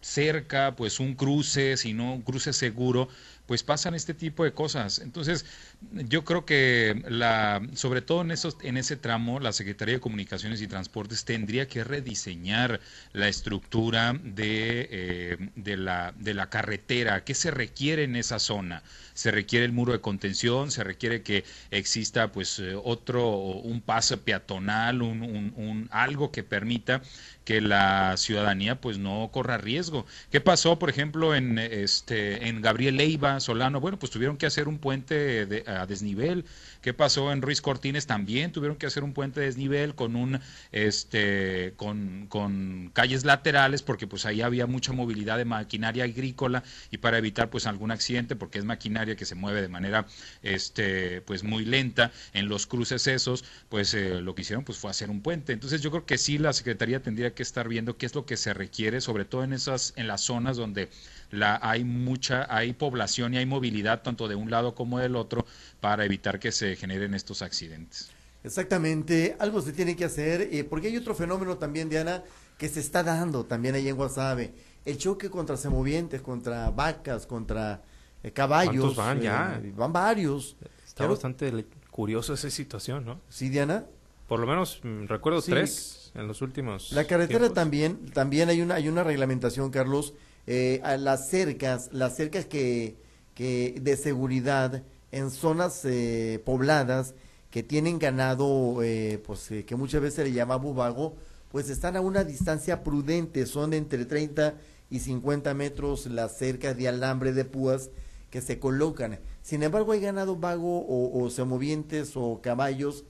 cerca, 0.00 0.74
pues 0.74 0.98
un 0.98 1.14
cruce, 1.14 1.76
si 1.76 1.92
no 1.92 2.14
un 2.14 2.22
cruce 2.22 2.52
seguro, 2.52 3.08
pues 3.52 3.62
pasan 3.62 3.94
este 3.94 4.14
tipo 4.14 4.44
de 4.44 4.54
cosas. 4.54 4.98
Entonces, 5.00 5.44
yo 5.90 6.24
creo 6.24 6.44
que 6.44 7.02
la, 7.08 7.60
sobre 7.74 8.02
todo 8.02 8.22
en 8.22 8.30
esos, 8.30 8.56
en 8.62 8.76
ese 8.76 8.96
tramo, 8.96 9.40
la 9.40 9.52
Secretaría 9.52 9.94
de 9.94 10.00
Comunicaciones 10.00 10.62
y 10.62 10.68
Transportes 10.68 11.24
tendría 11.24 11.68
que 11.68 11.84
rediseñar 11.84 12.80
la 13.12 13.28
estructura 13.28 14.14
de, 14.22 14.88
eh, 14.90 15.36
de, 15.56 15.76
la, 15.76 16.14
de 16.18 16.34
la 16.34 16.48
carretera. 16.48 17.24
¿Qué 17.24 17.34
se 17.34 17.50
requiere 17.50 18.04
en 18.04 18.16
esa 18.16 18.38
zona? 18.38 18.82
Se 19.14 19.30
requiere 19.30 19.66
el 19.66 19.72
muro 19.72 19.92
de 19.92 20.00
contención, 20.00 20.70
se 20.70 20.84
requiere 20.84 21.22
que 21.22 21.44
exista 21.70 22.32
pues 22.32 22.58
eh, 22.58 22.74
otro, 22.74 23.36
un 23.36 23.82
paso 23.82 24.20
peatonal, 24.22 25.02
un, 25.02 25.22
un, 25.22 25.52
un 25.56 25.88
algo 25.92 26.32
que 26.32 26.42
permita 26.42 27.02
que 27.44 27.60
la 27.60 28.16
ciudadanía 28.16 28.80
pues 28.80 28.98
no 28.98 29.28
corra 29.32 29.58
riesgo. 29.58 30.06
¿Qué 30.30 30.40
pasó, 30.40 30.78
por 30.78 30.90
ejemplo, 30.90 31.34
en 31.34 31.58
este 31.58 32.48
en 32.48 32.62
Gabriel 32.62 32.96
Leiva, 32.96 33.40
Solano? 33.40 33.80
Bueno, 33.80 33.98
pues 33.98 34.12
tuvieron 34.12 34.36
que 34.36 34.46
hacer 34.46 34.68
un 34.68 34.78
puente 34.78 35.46
de, 35.46 35.64
a 35.80 35.86
desnivel. 35.86 36.44
¿Qué 36.80 36.94
pasó 36.94 37.32
en 37.32 37.42
Ruiz 37.42 37.60
Cortines? 37.60 38.06
También 38.06 38.52
tuvieron 38.52 38.76
que 38.76 38.86
hacer 38.86 39.04
un 39.04 39.12
puente 39.12 39.40
de 39.40 39.46
desnivel 39.46 39.94
con 39.94 40.16
un 40.16 40.40
este 40.72 41.74
con, 41.76 42.26
con 42.28 42.90
calles 42.92 43.24
laterales 43.24 43.82
porque 43.82 44.06
pues 44.06 44.26
ahí 44.26 44.42
había 44.42 44.66
mucha 44.66 44.92
movilidad 44.92 45.38
de 45.38 45.44
maquinaria 45.44 46.04
agrícola 46.04 46.62
y 46.90 46.98
para 46.98 47.18
evitar 47.18 47.50
pues 47.50 47.66
algún 47.66 47.90
accidente 47.90 48.36
porque 48.36 48.58
es 48.58 48.64
maquinaria 48.64 49.16
que 49.16 49.24
se 49.24 49.34
mueve 49.34 49.62
de 49.62 49.68
manera 49.68 50.06
este 50.42 51.20
pues 51.22 51.44
muy 51.44 51.64
lenta 51.64 52.12
en 52.32 52.48
los 52.48 52.66
cruces 52.66 53.06
esos, 53.06 53.44
pues 53.68 53.94
eh, 53.94 54.20
lo 54.20 54.34
que 54.34 54.42
hicieron 54.42 54.64
pues 54.64 54.78
fue 54.78 54.90
hacer 54.90 55.10
un 55.10 55.20
puente. 55.20 55.52
Entonces 55.52 55.82
yo 55.82 55.90
creo 55.90 56.06
que 56.06 56.18
sí 56.18 56.38
la 56.38 56.52
Secretaría 56.52 57.02
tendría 57.02 57.34
que 57.34 57.42
estar 57.42 57.68
viendo 57.68 57.96
qué 57.96 58.06
es 58.06 58.14
lo 58.14 58.26
que 58.26 58.36
se 58.36 58.54
requiere, 58.54 59.00
sobre 59.00 59.24
todo 59.24 59.44
en 59.44 59.52
esas, 59.52 59.92
en 59.96 60.06
las 60.08 60.22
zonas 60.22 60.56
donde 60.56 60.88
la, 61.30 61.58
hay 61.62 61.84
mucha, 61.84 62.46
hay 62.54 62.72
población 62.72 63.34
y 63.34 63.38
hay 63.38 63.46
movilidad 63.46 64.02
tanto 64.02 64.28
de 64.28 64.34
un 64.34 64.50
lado 64.50 64.74
como 64.74 64.98
del 64.98 65.16
otro 65.16 65.46
para 65.80 66.04
evitar 66.04 66.38
que 66.38 66.52
se 66.52 66.76
generen 66.76 67.14
estos 67.14 67.42
accidentes. 67.42 68.10
Exactamente, 68.44 69.36
algo 69.38 69.60
se 69.60 69.72
tiene 69.72 69.94
que 69.94 70.04
hacer, 70.04 70.48
eh, 70.50 70.64
porque 70.64 70.88
hay 70.88 70.96
otro 70.96 71.14
fenómeno 71.14 71.58
también, 71.58 71.88
Diana, 71.88 72.24
que 72.58 72.68
se 72.68 72.80
está 72.80 73.02
dando 73.02 73.44
también 73.44 73.74
ahí 73.74 73.88
en 73.88 73.96
Guasave, 73.96 74.52
el 74.84 74.98
choque 74.98 75.30
contra 75.30 75.56
semovientes, 75.56 76.22
contra 76.22 76.70
vacas, 76.70 77.26
contra 77.26 77.82
eh, 78.22 78.30
caballos. 78.32 78.96
van 78.96 79.20
ya? 79.20 79.60
Eh, 79.62 79.72
van 79.74 79.92
varios. 79.92 80.56
Está 80.86 81.06
bastante 81.06 81.66
curiosa 81.90 82.34
esa 82.34 82.50
situación, 82.50 83.04
¿no? 83.04 83.20
Sí, 83.28 83.48
Diana. 83.48 83.84
Por 84.28 84.40
lo 84.40 84.46
menos 84.46 84.80
mm, 84.82 85.06
recuerdo 85.06 85.42
tres 85.42 86.12
en 86.14 86.26
los 86.26 86.42
últimos. 86.42 86.92
La 86.92 87.04
carretera 87.04 87.52
también, 87.52 88.10
también 88.10 88.48
hay 88.48 88.60
una, 88.60 88.76
hay 88.76 88.88
una 88.88 89.04
reglamentación, 89.04 89.70
Carlos, 89.70 90.14
eh, 90.46 90.80
a 90.84 90.96
las 90.96 91.28
cercas, 91.28 91.90
las 91.92 92.16
cercas 92.16 92.46
que, 92.46 92.96
que 93.34 93.76
de 93.80 93.96
seguridad 93.96 94.82
en 95.12 95.30
zonas 95.30 95.84
eh, 95.84 96.42
pobladas 96.44 97.14
que 97.50 97.62
tienen 97.62 97.98
ganado, 97.98 98.82
eh, 98.82 99.22
pues 99.24 99.50
que 99.66 99.76
muchas 99.76 100.00
veces 100.00 100.14
se 100.14 100.24
le 100.24 100.32
llama 100.32 100.56
bubago, 100.56 101.14
pues 101.50 101.68
están 101.68 101.96
a 101.96 102.00
una 102.00 102.24
distancia 102.24 102.82
prudente, 102.82 103.46
son 103.46 103.74
entre 103.74 104.06
30 104.06 104.54
y 104.90 105.00
50 105.00 105.52
metros 105.54 106.06
las 106.06 106.36
cercas 106.36 106.76
de 106.76 106.88
alambre 106.88 107.32
de 107.32 107.44
púas 107.44 107.90
que 108.30 108.40
se 108.40 108.58
colocan. 108.58 109.20
Sin 109.42 109.62
embargo, 109.62 109.92
hay 109.92 110.00
ganado 110.00 110.36
vago 110.36 110.78
o, 110.80 111.22
o 111.22 111.30
semovientes 111.30 112.12
o 112.14 112.40
caballos 112.42 113.04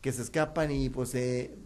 que 0.00 0.12
se 0.12 0.22
escapan 0.22 0.72
y 0.72 0.90
pues 0.90 1.14
eh, 1.14 1.56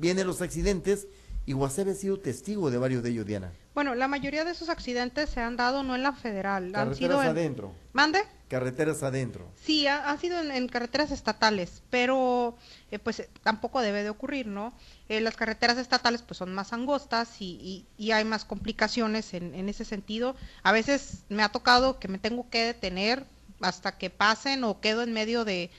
vienen 0.00 0.26
los 0.26 0.40
accidentes 0.40 1.08
y 1.44 1.52
Guasave 1.52 1.90
ha 1.90 1.94
sido 1.94 2.20
testigo 2.20 2.70
de 2.70 2.78
varios 2.78 3.02
de 3.02 3.10
ellos, 3.10 3.26
Diana. 3.26 3.52
Bueno, 3.74 3.94
la 3.94 4.06
mayoría 4.06 4.44
de 4.44 4.50
esos 4.50 4.68
accidentes 4.68 5.30
se 5.30 5.40
han 5.40 5.56
dado 5.56 5.82
no 5.82 5.94
en 5.94 6.02
la 6.02 6.12
federal, 6.12 6.72
carreteras 6.72 6.88
han 6.88 6.94
sido 6.94 7.20
adentro. 7.20 7.72
¿Mande? 7.92 8.20
Carreteras 8.48 9.02
adentro. 9.02 9.48
Sí, 9.64 9.86
han 9.86 10.18
sido 10.18 10.38
en, 10.38 10.68
carreteras 10.68 11.10
estatales, 11.10 11.82
pero 11.88 12.56
eh, 12.90 12.98
pues 12.98 13.26
tampoco 13.42 13.80
debe 13.80 14.02
de 14.02 14.10
ocurrir, 14.10 14.46
¿no? 14.46 14.74
Eh, 15.08 15.22
las 15.22 15.36
carreteras 15.36 15.78
estatales 15.78 16.20
pues 16.20 16.36
son 16.36 16.52
más 16.52 16.74
angostas 16.74 17.40
y, 17.40 17.86
y, 17.96 18.10
hay 18.10 18.24
más 18.24 18.44
complicaciones 18.44 19.32
en, 19.32 19.54
en, 19.54 19.70
ese 19.70 19.86
sentido. 19.86 20.36
A 20.62 20.72
veces 20.72 21.24
me 21.30 21.42
ha 21.42 21.48
tocado 21.48 21.98
que 21.98 22.08
me 22.08 22.18
tengo 22.18 22.50
que 22.50 22.64
detener 22.64 23.24
hasta 23.62 23.96
que 23.96 24.10
pasen 24.10 24.64
o 24.64 24.80
quedo 24.80 25.02
en 25.02 25.14
medio 25.14 25.46
de, 25.46 25.70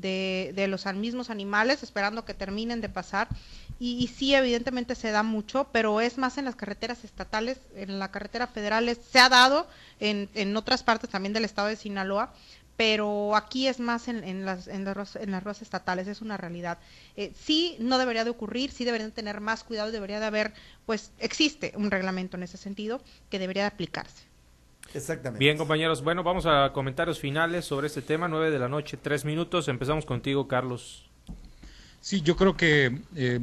de, 0.00 0.66
los 0.68 0.86
mismos 0.94 1.30
animales 1.30 1.82
esperando 1.82 2.24
que 2.24 2.34
terminen 2.34 2.80
de 2.80 2.88
pasar 2.88 3.28
y, 3.78 4.08
sí, 4.08 4.34
evidentemente 4.34 4.94
se 4.94 5.10
da 5.10 5.22
mucho, 5.22 5.68
pero 5.72 6.00
es 6.00 6.16
más 6.16 6.38
en 6.38 6.44
las 6.44 6.56
carreteras 6.56 7.04
estatales, 7.04 7.58
en 7.74 7.98
la 7.98 8.10
carretera 8.10 8.46
federal 8.46 8.96
se 9.10 9.18
ha 9.18 9.28
dado, 9.28 9.66
en, 10.00 10.28
en 10.34 10.56
otras 10.56 10.82
partes 10.82 11.10
también 11.10 11.32
del 11.32 11.44
estado 11.44 11.68
de 11.68 11.76
Sinaloa, 11.76 12.32
pero 12.76 13.36
aquí 13.36 13.68
es 13.68 13.78
más 13.78 14.08
en, 14.08 14.24
en, 14.24 14.44
las, 14.44 14.66
en, 14.66 14.84
las, 14.84 15.16
en 15.16 15.30
las 15.30 15.42
ruedas 15.42 15.62
estatales, 15.62 16.08
es 16.08 16.20
una 16.20 16.36
realidad. 16.36 16.78
Eh, 17.16 17.32
sí, 17.38 17.76
no 17.78 17.98
debería 17.98 18.24
de 18.24 18.30
ocurrir, 18.30 18.70
sí 18.72 18.84
deberían 18.84 19.12
tener 19.12 19.40
más 19.40 19.64
cuidado, 19.64 19.92
debería 19.92 20.20
de 20.20 20.26
haber, 20.26 20.52
pues 20.86 21.12
existe 21.18 21.72
un 21.76 21.90
reglamento 21.90 22.36
en 22.36 22.42
ese 22.42 22.56
sentido 22.56 23.00
que 23.30 23.38
debería 23.38 23.62
de 23.62 23.68
aplicarse. 23.68 24.24
Exactamente. 24.94 25.38
Bien, 25.38 25.58
compañeros, 25.58 26.02
bueno, 26.02 26.22
vamos 26.22 26.46
a 26.46 26.72
comentarios 26.72 27.18
finales 27.18 27.64
sobre 27.64 27.88
este 27.88 28.00
tema, 28.00 28.28
nueve 28.28 28.50
de 28.50 28.58
la 28.58 28.68
noche, 28.68 28.96
tres 28.96 29.24
minutos, 29.24 29.68
empezamos 29.68 30.06
contigo, 30.06 30.46
Carlos. 30.46 31.10
Sí, 32.00 32.20
yo 32.20 32.36
creo 32.36 32.56
que 32.56 33.00
eh, 33.16 33.40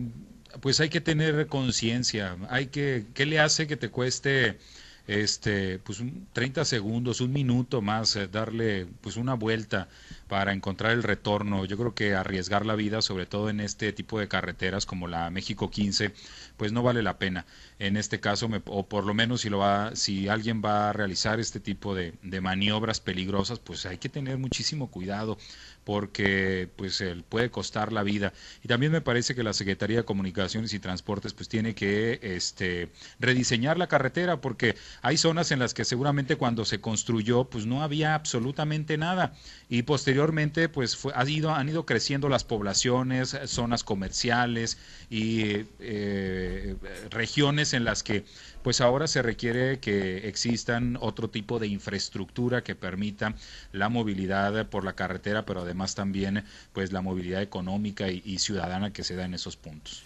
pues 0.61 0.79
hay 0.79 0.89
que 0.89 1.01
tener 1.01 1.47
conciencia, 1.47 2.37
hay 2.49 2.67
que, 2.67 3.07
¿qué 3.13 3.25
le 3.25 3.39
hace 3.39 3.67
que 3.67 3.75
te 3.75 3.89
cueste 3.89 4.59
este 5.07 5.79
pues 5.79 6.03
30 6.33 6.65
segundos, 6.65 7.21
un 7.21 7.33
minuto 7.33 7.81
más, 7.81 8.15
eh, 8.15 8.27
darle 8.27 8.87
pues 9.01 9.17
una 9.17 9.33
vuelta 9.33 9.89
para 10.27 10.53
encontrar 10.53 10.93
el 10.93 11.03
retorno. 11.03 11.65
Yo 11.65 11.77
creo 11.77 11.93
que 11.93 12.15
arriesgar 12.15 12.65
la 12.65 12.75
vida, 12.75 13.01
sobre 13.01 13.25
todo 13.25 13.49
en 13.49 13.59
este 13.59 13.91
tipo 13.93 14.19
de 14.19 14.27
carreteras 14.27 14.85
como 14.85 15.07
la 15.07 15.29
México 15.29 15.69
15, 15.69 16.13
pues 16.57 16.71
no 16.71 16.83
vale 16.83 17.03
la 17.03 17.17
pena. 17.17 17.45
En 17.79 17.97
este 17.97 18.19
caso, 18.19 18.49
o 18.65 18.87
por 18.87 19.05
lo 19.05 19.13
menos 19.13 19.41
si 19.41 19.49
lo 19.49 19.57
va, 19.59 19.95
si 19.95 20.27
alguien 20.29 20.61
va 20.63 20.89
a 20.89 20.93
realizar 20.93 21.39
este 21.39 21.59
tipo 21.59 21.95
de, 21.95 22.13
de 22.21 22.41
maniobras 22.41 22.99
peligrosas, 22.99 23.59
pues 23.59 23.85
hay 23.85 23.97
que 23.97 24.09
tener 24.09 24.37
muchísimo 24.37 24.89
cuidado 24.89 25.37
porque 25.83 26.69
pues 26.75 27.03
puede 27.29 27.49
costar 27.49 27.91
la 27.91 28.03
vida. 28.03 28.33
Y 28.63 28.67
también 28.67 28.91
me 28.91 29.01
parece 29.01 29.35
que 29.35 29.43
la 29.43 29.53
Secretaría 29.53 29.97
de 29.97 30.05
Comunicaciones 30.05 30.73
y 30.73 30.79
Transportes 30.79 31.33
pues 31.33 31.49
tiene 31.49 31.75
que 31.75 32.19
este 32.21 32.89
rediseñar 33.19 33.77
la 33.77 33.87
carretera 33.87 34.41
porque 34.41 34.75
hay 35.01 35.17
zonas 35.17 35.51
en 35.51 35.59
las 35.59 35.73
que 35.73 35.85
seguramente 35.85 36.35
cuando 36.35 36.65
se 36.65 36.79
construyó 36.79 37.45
pues 37.45 37.65
no 37.65 37.83
había 37.83 38.15
absolutamente 38.15 38.97
nada. 38.97 39.33
Y 39.69 39.83
posteriormente 39.83 40.69
pues 40.69 40.95
fue, 40.95 41.13
ha 41.15 41.27
ido, 41.27 41.51
han 41.51 41.69
ido 41.69 41.85
creciendo 41.85 42.29
las 42.29 42.43
poblaciones, 42.43 43.37
zonas 43.45 43.83
comerciales 43.83 44.77
y 45.09 45.65
eh, 45.79 46.75
regiones 47.09 47.73
en 47.73 47.85
las 47.85 48.03
que 48.03 48.23
pues 48.63 48.81
ahora 48.81 49.07
se 49.07 49.21
requiere 49.21 49.79
que 49.79 50.27
existan 50.27 50.97
otro 50.99 51.29
tipo 51.29 51.59
de 51.59 51.67
infraestructura 51.67 52.63
que 52.63 52.75
permita 52.75 53.33
la 53.71 53.89
movilidad 53.89 54.67
por 54.67 54.83
la 54.83 54.93
carretera, 54.93 55.45
pero 55.45 55.61
además 55.61 55.95
también 55.95 56.43
pues 56.73 56.91
la 56.91 57.01
movilidad 57.01 57.41
económica 57.41 58.09
y, 58.09 58.21
y 58.25 58.39
ciudadana 58.39 58.93
que 58.93 59.03
se 59.03 59.15
da 59.15 59.25
en 59.25 59.33
esos 59.33 59.57
puntos. 59.57 60.03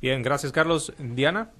Bien, 0.00 0.22
gracias 0.22 0.52
Carlos. 0.52 0.92
Diana. 0.98 1.50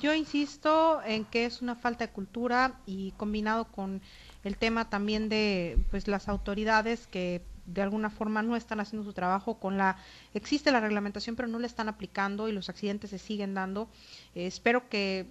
Yo 0.00 0.14
insisto 0.14 1.02
en 1.04 1.24
que 1.24 1.44
es 1.44 1.60
una 1.60 1.74
falta 1.74 2.06
de 2.06 2.12
cultura 2.12 2.78
y 2.86 3.12
combinado 3.12 3.64
con 3.64 4.00
el 4.44 4.56
tema 4.56 4.88
también 4.88 5.28
de 5.28 5.76
pues 5.90 6.06
las 6.06 6.28
autoridades 6.28 7.08
que 7.08 7.42
de 7.68 7.82
alguna 7.82 8.10
forma 8.10 8.42
no 8.42 8.56
están 8.56 8.80
haciendo 8.80 9.04
su 9.04 9.12
trabajo 9.12 9.58
con 9.58 9.76
la 9.76 9.96
existe 10.34 10.72
la 10.72 10.80
reglamentación 10.80 11.36
pero 11.36 11.48
no 11.48 11.58
la 11.58 11.66
están 11.66 11.88
aplicando 11.88 12.48
y 12.48 12.52
los 12.52 12.68
accidentes 12.68 13.10
se 13.10 13.18
siguen 13.18 13.54
dando. 13.54 13.88
Eh, 14.34 14.46
espero 14.46 14.88
que 14.88 15.26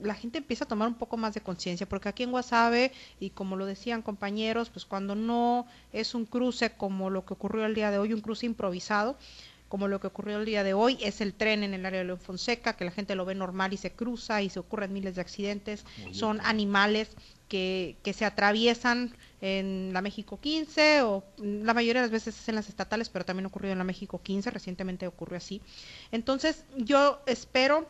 la 0.00 0.14
gente 0.14 0.38
empiece 0.38 0.64
a 0.64 0.68
tomar 0.68 0.88
un 0.88 0.94
poco 0.94 1.16
más 1.16 1.34
de 1.34 1.42
conciencia 1.42 1.88
porque 1.88 2.08
aquí 2.08 2.22
en 2.22 2.30
Guasave 2.30 2.92
y 3.20 3.30
como 3.30 3.56
lo 3.56 3.66
decían 3.66 4.02
compañeros 4.02 4.70
pues 4.70 4.84
cuando 4.84 5.14
no 5.14 5.66
es 5.92 6.14
un 6.14 6.24
cruce 6.24 6.74
como 6.74 7.10
lo 7.10 7.24
que 7.24 7.34
ocurrió 7.34 7.66
el 7.66 7.74
día 7.74 7.90
de 7.90 7.98
hoy 7.98 8.12
un 8.12 8.20
cruce 8.20 8.46
improvisado 8.46 9.16
como 9.72 9.88
lo 9.88 10.00
que 10.00 10.08
ocurrió 10.08 10.36
el 10.36 10.44
día 10.44 10.64
de 10.64 10.74
hoy, 10.74 10.98
es 11.00 11.22
el 11.22 11.32
tren 11.32 11.62
en 11.62 11.72
el 11.72 11.86
área 11.86 12.00
de 12.00 12.04
León 12.04 12.20
Fonseca, 12.20 12.74
que 12.74 12.84
la 12.84 12.90
gente 12.90 13.14
lo 13.14 13.24
ve 13.24 13.34
normal 13.34 13.72
y 13.72 13.78
se 13.78 13.90
cruza 13.90 14.42
y 14.42 14.50
se 14.50 14.58
ocurren 14.58 14.92
miles 14.92 15.14
de 15.14 15.22
accidentes, 15.22 15.86
son 16.10 16.42
animales 16.42 17.08
que, 17.48 17.96
que 18.02 18.12
se 18.12 18.26
atraviesan 18.26 19.16
en 19.40 19.94
la 19.94 20.02
México 20.02 20.38
15 20.38 21.00
o 21.04 21.24
la 21.38 21.72
mayoría 21.72 22.02
de 22.02 22.08
las 22.08 22.12
veces 22.12 22.38
es 22.38 22.46
en 22.50 22.56
las 22.56 22.68
estatales, 22.68 23.08
pero 23.08 23.24
también 23.24 23.46
ocurrió 23.46 23.72
en 23.72 23.78
la 23.78 23.84
México 23.84 24.20
15, 24.22 24.50
recientemente 24.50 25.06
ocurrió 25.06 25.38
así. 25.38 25.62
Entonces 26.10 26.66
yo 26.76 27.22
espero 27.24 27.88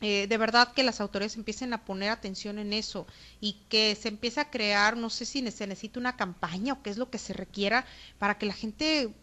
eh, 0.00 0.26
de 0.26 0.38
verdad 0.38 0.72
que 0.72 0.82
las 0.82 1.00
autoridades 1.00 1.36
empiecen 1.36 1.72
a 1.72 1.84
poner 1.84 2.10
atención 2.10 2.58
en 2.58 2.72
eso 2.72 3.06
y 3.40 3.58
que 3.68 3.94
se 3.94 4.08
empiece 4.08 4.40
a 4.40 4.50
crear, 4.50 4.96
no 4.96 5.08
sé 5.08 5.24
si 5.24 5.48
se 5.52 5.68
necesita 5.68 6.00
una 6.00 6.16
campaña 6.16 6.72
o 6.72 6.82
qué 6.82 6.90
es 6.90 6.96
lo 6.96 7.10
que 7.10 7.18
se 7.18 7.32
requiera 7.32 7.86
para 8.18 8.38
que 8.38 8.46
la 8.46 8.54
gente 8.54 9.14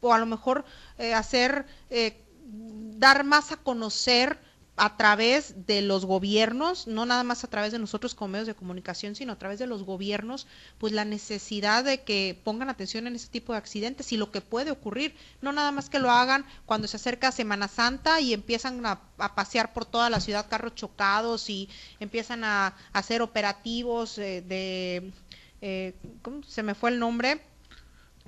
o 0.00 0.12
a 0.12 0.18
lo 0.18 0.26
mejor 0.26 0.64
eh, 0.98 1.14
hacer 1.14 1.66
eh, 1.90 2.22
dar 2.44 3.24
más 3.24 3.52
a 3.52 3.56
conocer 3.56 4.38
a 4.80 4.96
través 4.96 5.66
de 5.66 5.82
los 5.82 6.06
gobiernos, 6.06 6.86
no 6.86 7.04
nada 7.04 7.22
más 7.22 7.44
a 7.44 7.48
través 7.48 7.70
de 7.70 7.78
nosotros 7.78 8.14
como 8.14 8.32
medios 8.32 8.46
de 8.46 8.54
comunicación, 8.54 9.14
sino 9.14 9.34
a 9.34 9.38
través 9.38 9.58
de 9.58 9.66
los 9.66 9.82
gobiernos, 9.82 10.46
pues 10.78 10.94
la 10.94 11.04
necesidad 11.04 11.84
de 11.84 12.00
que 12.00 12.40
pongan 12.44 12.70
atención 12.70 13.06
en 13.06 13.14
ese 13.14 13.28
tipo 13.28 13.52
de 13.52 13.58
accidentes 13.58 14.10
y 14.12 14.16
lo 14.16 14.30
que 14.30 14.40
puede 14.40 14.70
ocurrir, 14.70 15.14
no 15.42 15.52
nada 15.52 15.70
más 15.70 15.90
que 15.90 15.98
lo 15.98 16.10
hagan 16.10 16.46
cuando 16.64 16.88
se 16.88 16.96
acerca 16.96 17.30
Semana 17.30 17.68
Santa 17.68 18.22
y 18.22 18.32
empiezan 18.32 18.86
a, 18.86 19.02
pasear 19.34 19.74
por 19.74 19.84
toda 19.84 20.08
la 20.08 20.18
ciudad 20.18 20.48
carros 20.48 20.74
chocados 20.76 21.50
y 21.50 21.68
empiezan 21.98 22.42
a, 22.44 22.74
hacer 22.94 23.20
operativos 23.20 24.16
eh, 24.16 24.40
de, 24.40 25.12
eh, 25.60 25.94
¿cómo 26.22 26.42
se 26.42 26.62
me 26.62 26.74
fue 26.74 26.88
el 26.88 26.98
nombre? 26.98 27.42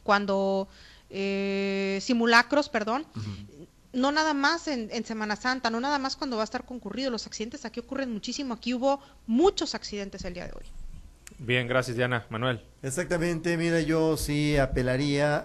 Cuando 0.02 0.68
eh, 1.12 1.98
simulacros, 2.00 2.68
perdón 2.68 3.06
no 3.92 4.10
nada 4.10 4.34
más 4.34 4.68
en, 4.68 5.04
Semana 5.04 5.36
Santa, 5.36 5.70
no 5.70 5.80
nada 5.80 5.98
más 5.98 6.16
cuando 6.16 6.36
va 6.36 6.42
a 6.42 6.44
estar 6.44 6.64
concurrido, 6.64 7.10
los 7.10 7.26
accidentes 7.26 7.64
aquí 7.64 7.80
ocurren 7.80 8.10
muchísimo, 8.12 8.54
aquí 8.54 8.74
hubo 8.74 9.00
muchos 9.26 9.74
accidentes 9.74 10.24
el 10.24 10.34
día 10.34 10.46
de 10.46 10.52
hoy. 10.52 10.64
Bien, 11.38 11.66
gracias 11.66 11.96
Diana. 11.96 12.26
Manuel. 12.30 12.62
Exactamente, 12.82 13.56
mira, 13.56 13.80
yo 13.80 14.16
sí 14.16 14.56
apelaría 14.56 15.36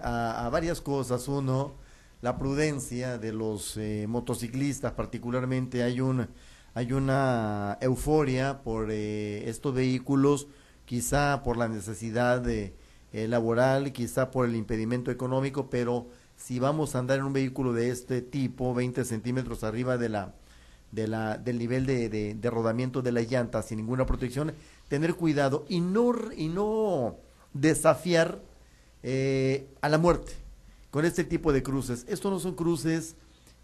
a, 0.46 0.48
varias 0.50 0.80
cosas. 0.80 1.28
Uno, 1.28 1.76
la 2.22 2.38
prudencia 2.38 3.18
de 3.18 3.34
los 3.34 3.78
eh, 3.78 4.06
motociclistas, 4.08 4.94
particularmente 4.94 5.84
hay, 5.84 6.00
un, 6.00 6.28
hay 6.74 6.94
una 6.94 7.78
euforia 7.82 8.62
por 8.64 8.90
eh, 8.92 9.50
estos 9.50 9.74
vehículos, 9.74 10.48
quizá 10.86 11.42
por 11.44 11.58
la 11.58 11.68
necesidad 11.68 12.42
de, 12.42 12.76
eh, 13.18 13.28
laboral, 13.28 13.92
quizá 13.94 14.30
por 14.30 14.46
el 14.46 14.56
impedimento 14.56 15.10
económico, 15.10 15.72
pero 15.72 16.08
si 16.36 16.60
vamos 16.60 16.94
a 16.94 17.00
andar 17.00 17.18
en 17.18 17.26
un 17.26 17.34
vehículo 17.34 17.74
de 17.74 17.90
este 17.90 18.22
tipo, 18.22 18.76
20 18.76 19.04
centímetros 19.06 19.64
arriba 19.64 19.98
de 19.98 20.10
la, 20.10 20.36
de 20.92 21.08
la, 21.08 21.40
del 21.40 21.58
nivel 21.58 21.88
de, 21.88 22.10
de, 22.10 22.50
rodamiento 22.52 23.02
de 23.02 23.12
la 23.12 23.22
llanta 23.22 23.64
sin 23.64 23.78
ninguna 23.78 24.06
protección, 24.06 24.54
tener 24.88 25.16
cuidado 25.16 25.66
y 25.68 25.80
no, 25.80 26.14
y 26.36 26.48
no 26.48 27.16
desafiar 27.54 28.40
eh, 29.02 29.68
a 29.82 29.90
la 29.90 29.98
muerte 29.98 30.34
con 30.92 31.04
este 31.04 31.24
tipo 31.24 31.52
de 31.52 31.64
cruces. 31.64 32.06
Estos 32.08 32.32
no 32.32 32.40
son 32.40 32.54
cruces 32.54 33.16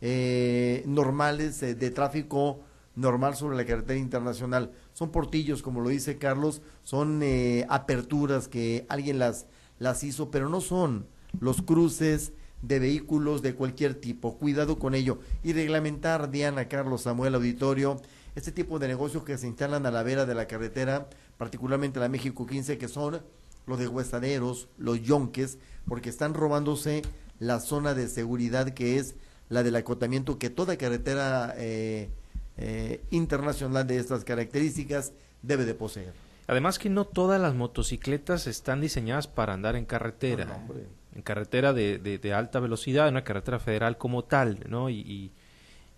eh, 0.01 0.81
normales 0.87 1.61
eh, 1.61 1.75
de 1.75 1.91
tráfico 1.91 2.61
normal 2.95 3.35
sobre 3.35 3.55
la 3.55 3.65
carretera 3.65 3.99
internacional. 3.99 4.71
Son 4.93 5.11
portillos, 5.11 5.61
como 5.61 5.81
lo 5.81 5.89
dice 5.89 6.17
Carlos, 6.17 6.61
son 6.83 7.21
aperturas 7.67 8.47
que 8.47 8.85
alguien 8.89 9.19
las, 9.19 9.47
las 9.79 10.03
hizo, 10.03 10.29
pero 10.31 10.49
no 10.49 10.61
son 10.61 11.07
los 11.39 11.61
cruces 11.61 12.33
de 12.63 12.79
vehículos 12.79 13.41
de 13.41 13.53
cualquier 13.53 13.95
tipo. 13.95 14.37
Cuidado 14.37 14.79
con 14.79 14.95
ello. 14.95 15.19
Y 15.43 15.53
reglamentar, 15.53 16.31
Diana, 16.31 16.67
Carlos, 16.67 17.01
Samuel, 17.01 17.35
Auditorio, 17.35 18.01
este 18.35 18.51
tipo 18.51 18.79
de 18.79 18.87
negocios 18.87 19.23
que 19.23 19.37
se 19.37 19.47
instalan 19.47 19.85
a 19.85 19.91
la 19.91 20.01
vera 20.01 20.25
de 20.25 20.33
la 20.33 20.47
carretera, 20.47 21.09
particularmente 21.37 21.99
la 21.99 22.09
México 22.09 22.47
15, 22.47 22.77
que 22.77 22.87
son 22.87 23.21
los 23.67 23.79
de 23.79 23.87
huesaderos, 23.87 24.69
los 24.77 25.01
yonques, 25.01 25.59
porque 25.87 26.09
están 26.09 26.33
robándose 26.33 27.03
la 27.39 27.59
zona 27.59 27.93
de 27.93 28.07
seguridad 28.07 28.69
que 28.69 28.97
es 28.97 29.15
la 29.49 29.63
del 29.63 29.75
acotamiento 29.75 30.39
que 30.39 30.49
toda 30.49 30.77
carretera 30.77 31.53
eh, 31.57 32.09
eh, 32.57 33.01
internacional 33.11 33.85
de 33.87 33.97
estas 33.97 34.23
características 34.23 35.13
debe 35.41 35.65
de 35.65 35.73
poseer. 35.73 36.13
Además 36.47 36.77
que 36.77 36.89
no 36.89 37.05
todas 37.05 37.39
las 37.39 37.55
motocicletas 37.55 38.47
están 38.47 38.81
diseñadas 38.81 39.27
para 39.27 39.53
andar 39.53 39.75
en 39.75 39.85
carretera 39.85 40.59
en 41.15 41.21
carretera 41.21 41.73
de, 41.73 41.99
de, 41.99 42.33
alta 42.33 42.59
velocidad, 42.59 43.07
en 43.07 43.15
una 43.15 43.23
carretera 43.23 43.59
federal 43.59 43.97
como 43.97 44.23
tal, 44.23 44.59
¿no? 44.67 44.89
Y, 44.89 45.31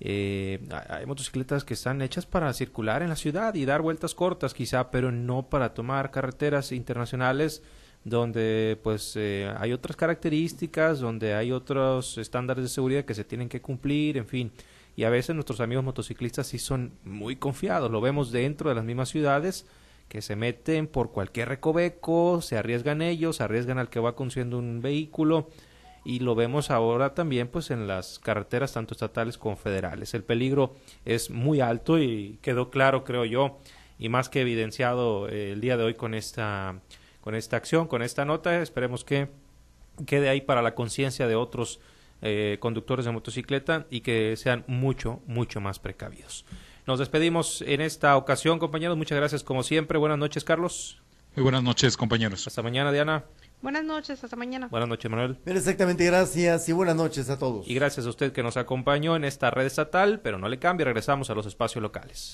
eh, 0.02 0.60
hay 0.90 1.06
motocicletas 1.06 1.64
que 1.64 1.74
están 1.74 2.02
hechas 2.02 2.26
para 2.26 2.52
circular 2.52 3.02
en 3.02 3.08
la 3.08 3.16
ciudad 3.16 3.56
y 3.56 3.64
dar 3.64 3.82
vueltas 3.82 4.14
cortas 4.14 4.54
quizá, 4.54 4.92
pero 4.92 5.10
no 5.10 5.44
para 5.48 5.74
tomar 5.74 6.12
carreteras 6.12 6.74
internacionales 6.74 7.64
donde 8.04 8.78
pues 8.84 9.14
eh, 9.16 9.50
hay 9.58 9.72
otras 9.72 9.96
características, 9.96 11.00
donde 11.00 11.34
hay 11.34 11.54
otros 11.54 12.18
estándares 12.18 12.66
de 12.66 12.70
seguridad 12.70 13.06
que 13.06 13.14
se 13.14 13.24
tienen 13.24 13.48
que 13.48 13.62
cumplir, 13.62 14.18
en 14.18 14.28
fin. 14.28 14.52
Y 14.96 15.04
a 15.04 15.10
veces 15.10 15.36
nuestros 15.36 15.60
amigos 15.60 15.84
motociclistas 15.84 16.48
sí 16.48 16.60
son 16.60 16.94
muy 17.04 17.36
confiados, 17.36 17.92
lo 17.92 18.02
vemos 18.02 18.32
dentro 18.32 18.70
de 18.70 18.76
las 18.76 18.86
mismas 18.86 19.10
ciudades, 19.10 19.66
que 20.08 20.22
se 20.22 20.36
meten 20.36 20.88
por 20.88 21.12
cualquier 21.12 21.50
recoveco, 21.50 22.42
se 22.42 22.58
arriesgan 22.58 23.02
ellos, 23.02 23.42
arriesgan 23.42 23.78
al 23.78 23.90
que 23.90 24.00
va 24.00 24.16
conduciendo 24.16 24.58
un 24.58 24.82
vehículo. 24.82 25.50
Y 26.06 26.20
lo 26.20 26.36
vemos 26.36 26.70
ahora 26.70 27.16
también 27.16 27.48
pues 27.48 27.72
en 27.72 27.88
las 27.88 28.20
carreteras 28.20 28.74
tanto 28.74 28.94
estatales 28.94 29.40
como 29.40 29.56
federales. 29.56 30.14
El 30.14 30.24
peligro 30.24 30.76
es 31.04 31.32
muy 31.32 31.62
alto 31.62 31.98
y 32.00 32.38
quedó 32.44 32.70
claro, 32.70 33.04
creo 33.04 33.26
yo, 33.26 33.58
y 33.98 34.10
más 34.10 34.30
que 34.30 34.42
evidenciado 34.42 35.28
eh, 35.28 35.54
el 35.54 35.62
día 35.62 35.78
de 35.78 35.84
hoy 35.84 35.96
con 35.96 36.14
esta 36.14 36.80
con 37.22 37.34
esta 37.34 37.58
acción, 37.58 37.88
con 37.88 38.04
esta 38.04 38.24
nota, 38.24 38.62
esperemos 38.62 39.04
que 39.04 39.30
quede 40.06 40.30
ahí 40.30 40.42
para 40.42 40.62
la 40.62 40.76
conciencia 40.76 41.28
de 41.28 41.34
otros 41.34 41.80
eh, 42.22 42.58
conductores 42.60 43.06
de 43.06 43.12
motocicleta 43.12 43.86
y 43.90 44.02
que 44.02 44.36
sean 44.38 44.64
mucho, 44.68 45.22
mucho 45.28 45.62
más 45.62 45.80
precavidos. 45.80 46.46
Nos 46.88 47.00
despedimos 47.00 47.62
en 47.62 47.82
esta 47.82 48.16
ocasión, 48.16 48.60
compañeros. 48.60 48.98
Muchas 48.98 49.18
gracias 49.18 49.44
como 49.44 49.64
siempre. 49.64 49.98
Buenas 49.98 50.20
noches, 50.20 50.44
Carlos. 50.44 51.02
Muy 51.36 51.44
buenas 51.44 51.64
noches, 51.64 51.98
compañeros. 51.98 52.48
Hasta 52.48 52.62
mañana, 52.62 52.92
Diana. 52.92 53.26
Buenas 53.62 53.84
noches, 53.84 54.24
hasta 54.24 54.36
mañana. 54.36 54.68
Buenas 54.68 54.88
noches, 54.88 55.10
Manuel. 55.10 55.38
Bien, 55.44 55.58
exactamente, 55.58 56.06
gracias 56.06 56.70
y 56.70 56.72
buenas 56.72 56.96
noches 56.96 57.30
a 57.30 57.40
todos. 57.40 57.68
Y 57.68 57.74
gracias 57.74 58.06
a 58.06 58.10
usted 58.10 58.32
que 58.32 58.44
nos 58.44 58.58
acompañó 58.58 59.16
en 59.16 59.26
esta 59.26 59.50
red 59.50 59.66
estatal, 59.66 60.20
pero 60.22 60.38
no 60.38 60.48
le 60.48 60.60
cambie, 60.60 60.86
regresamos 60.86 61.30
a 61.30 61.34
los 61.34 61.46
espacios 61.46 61.82
locales. 61.82 62.34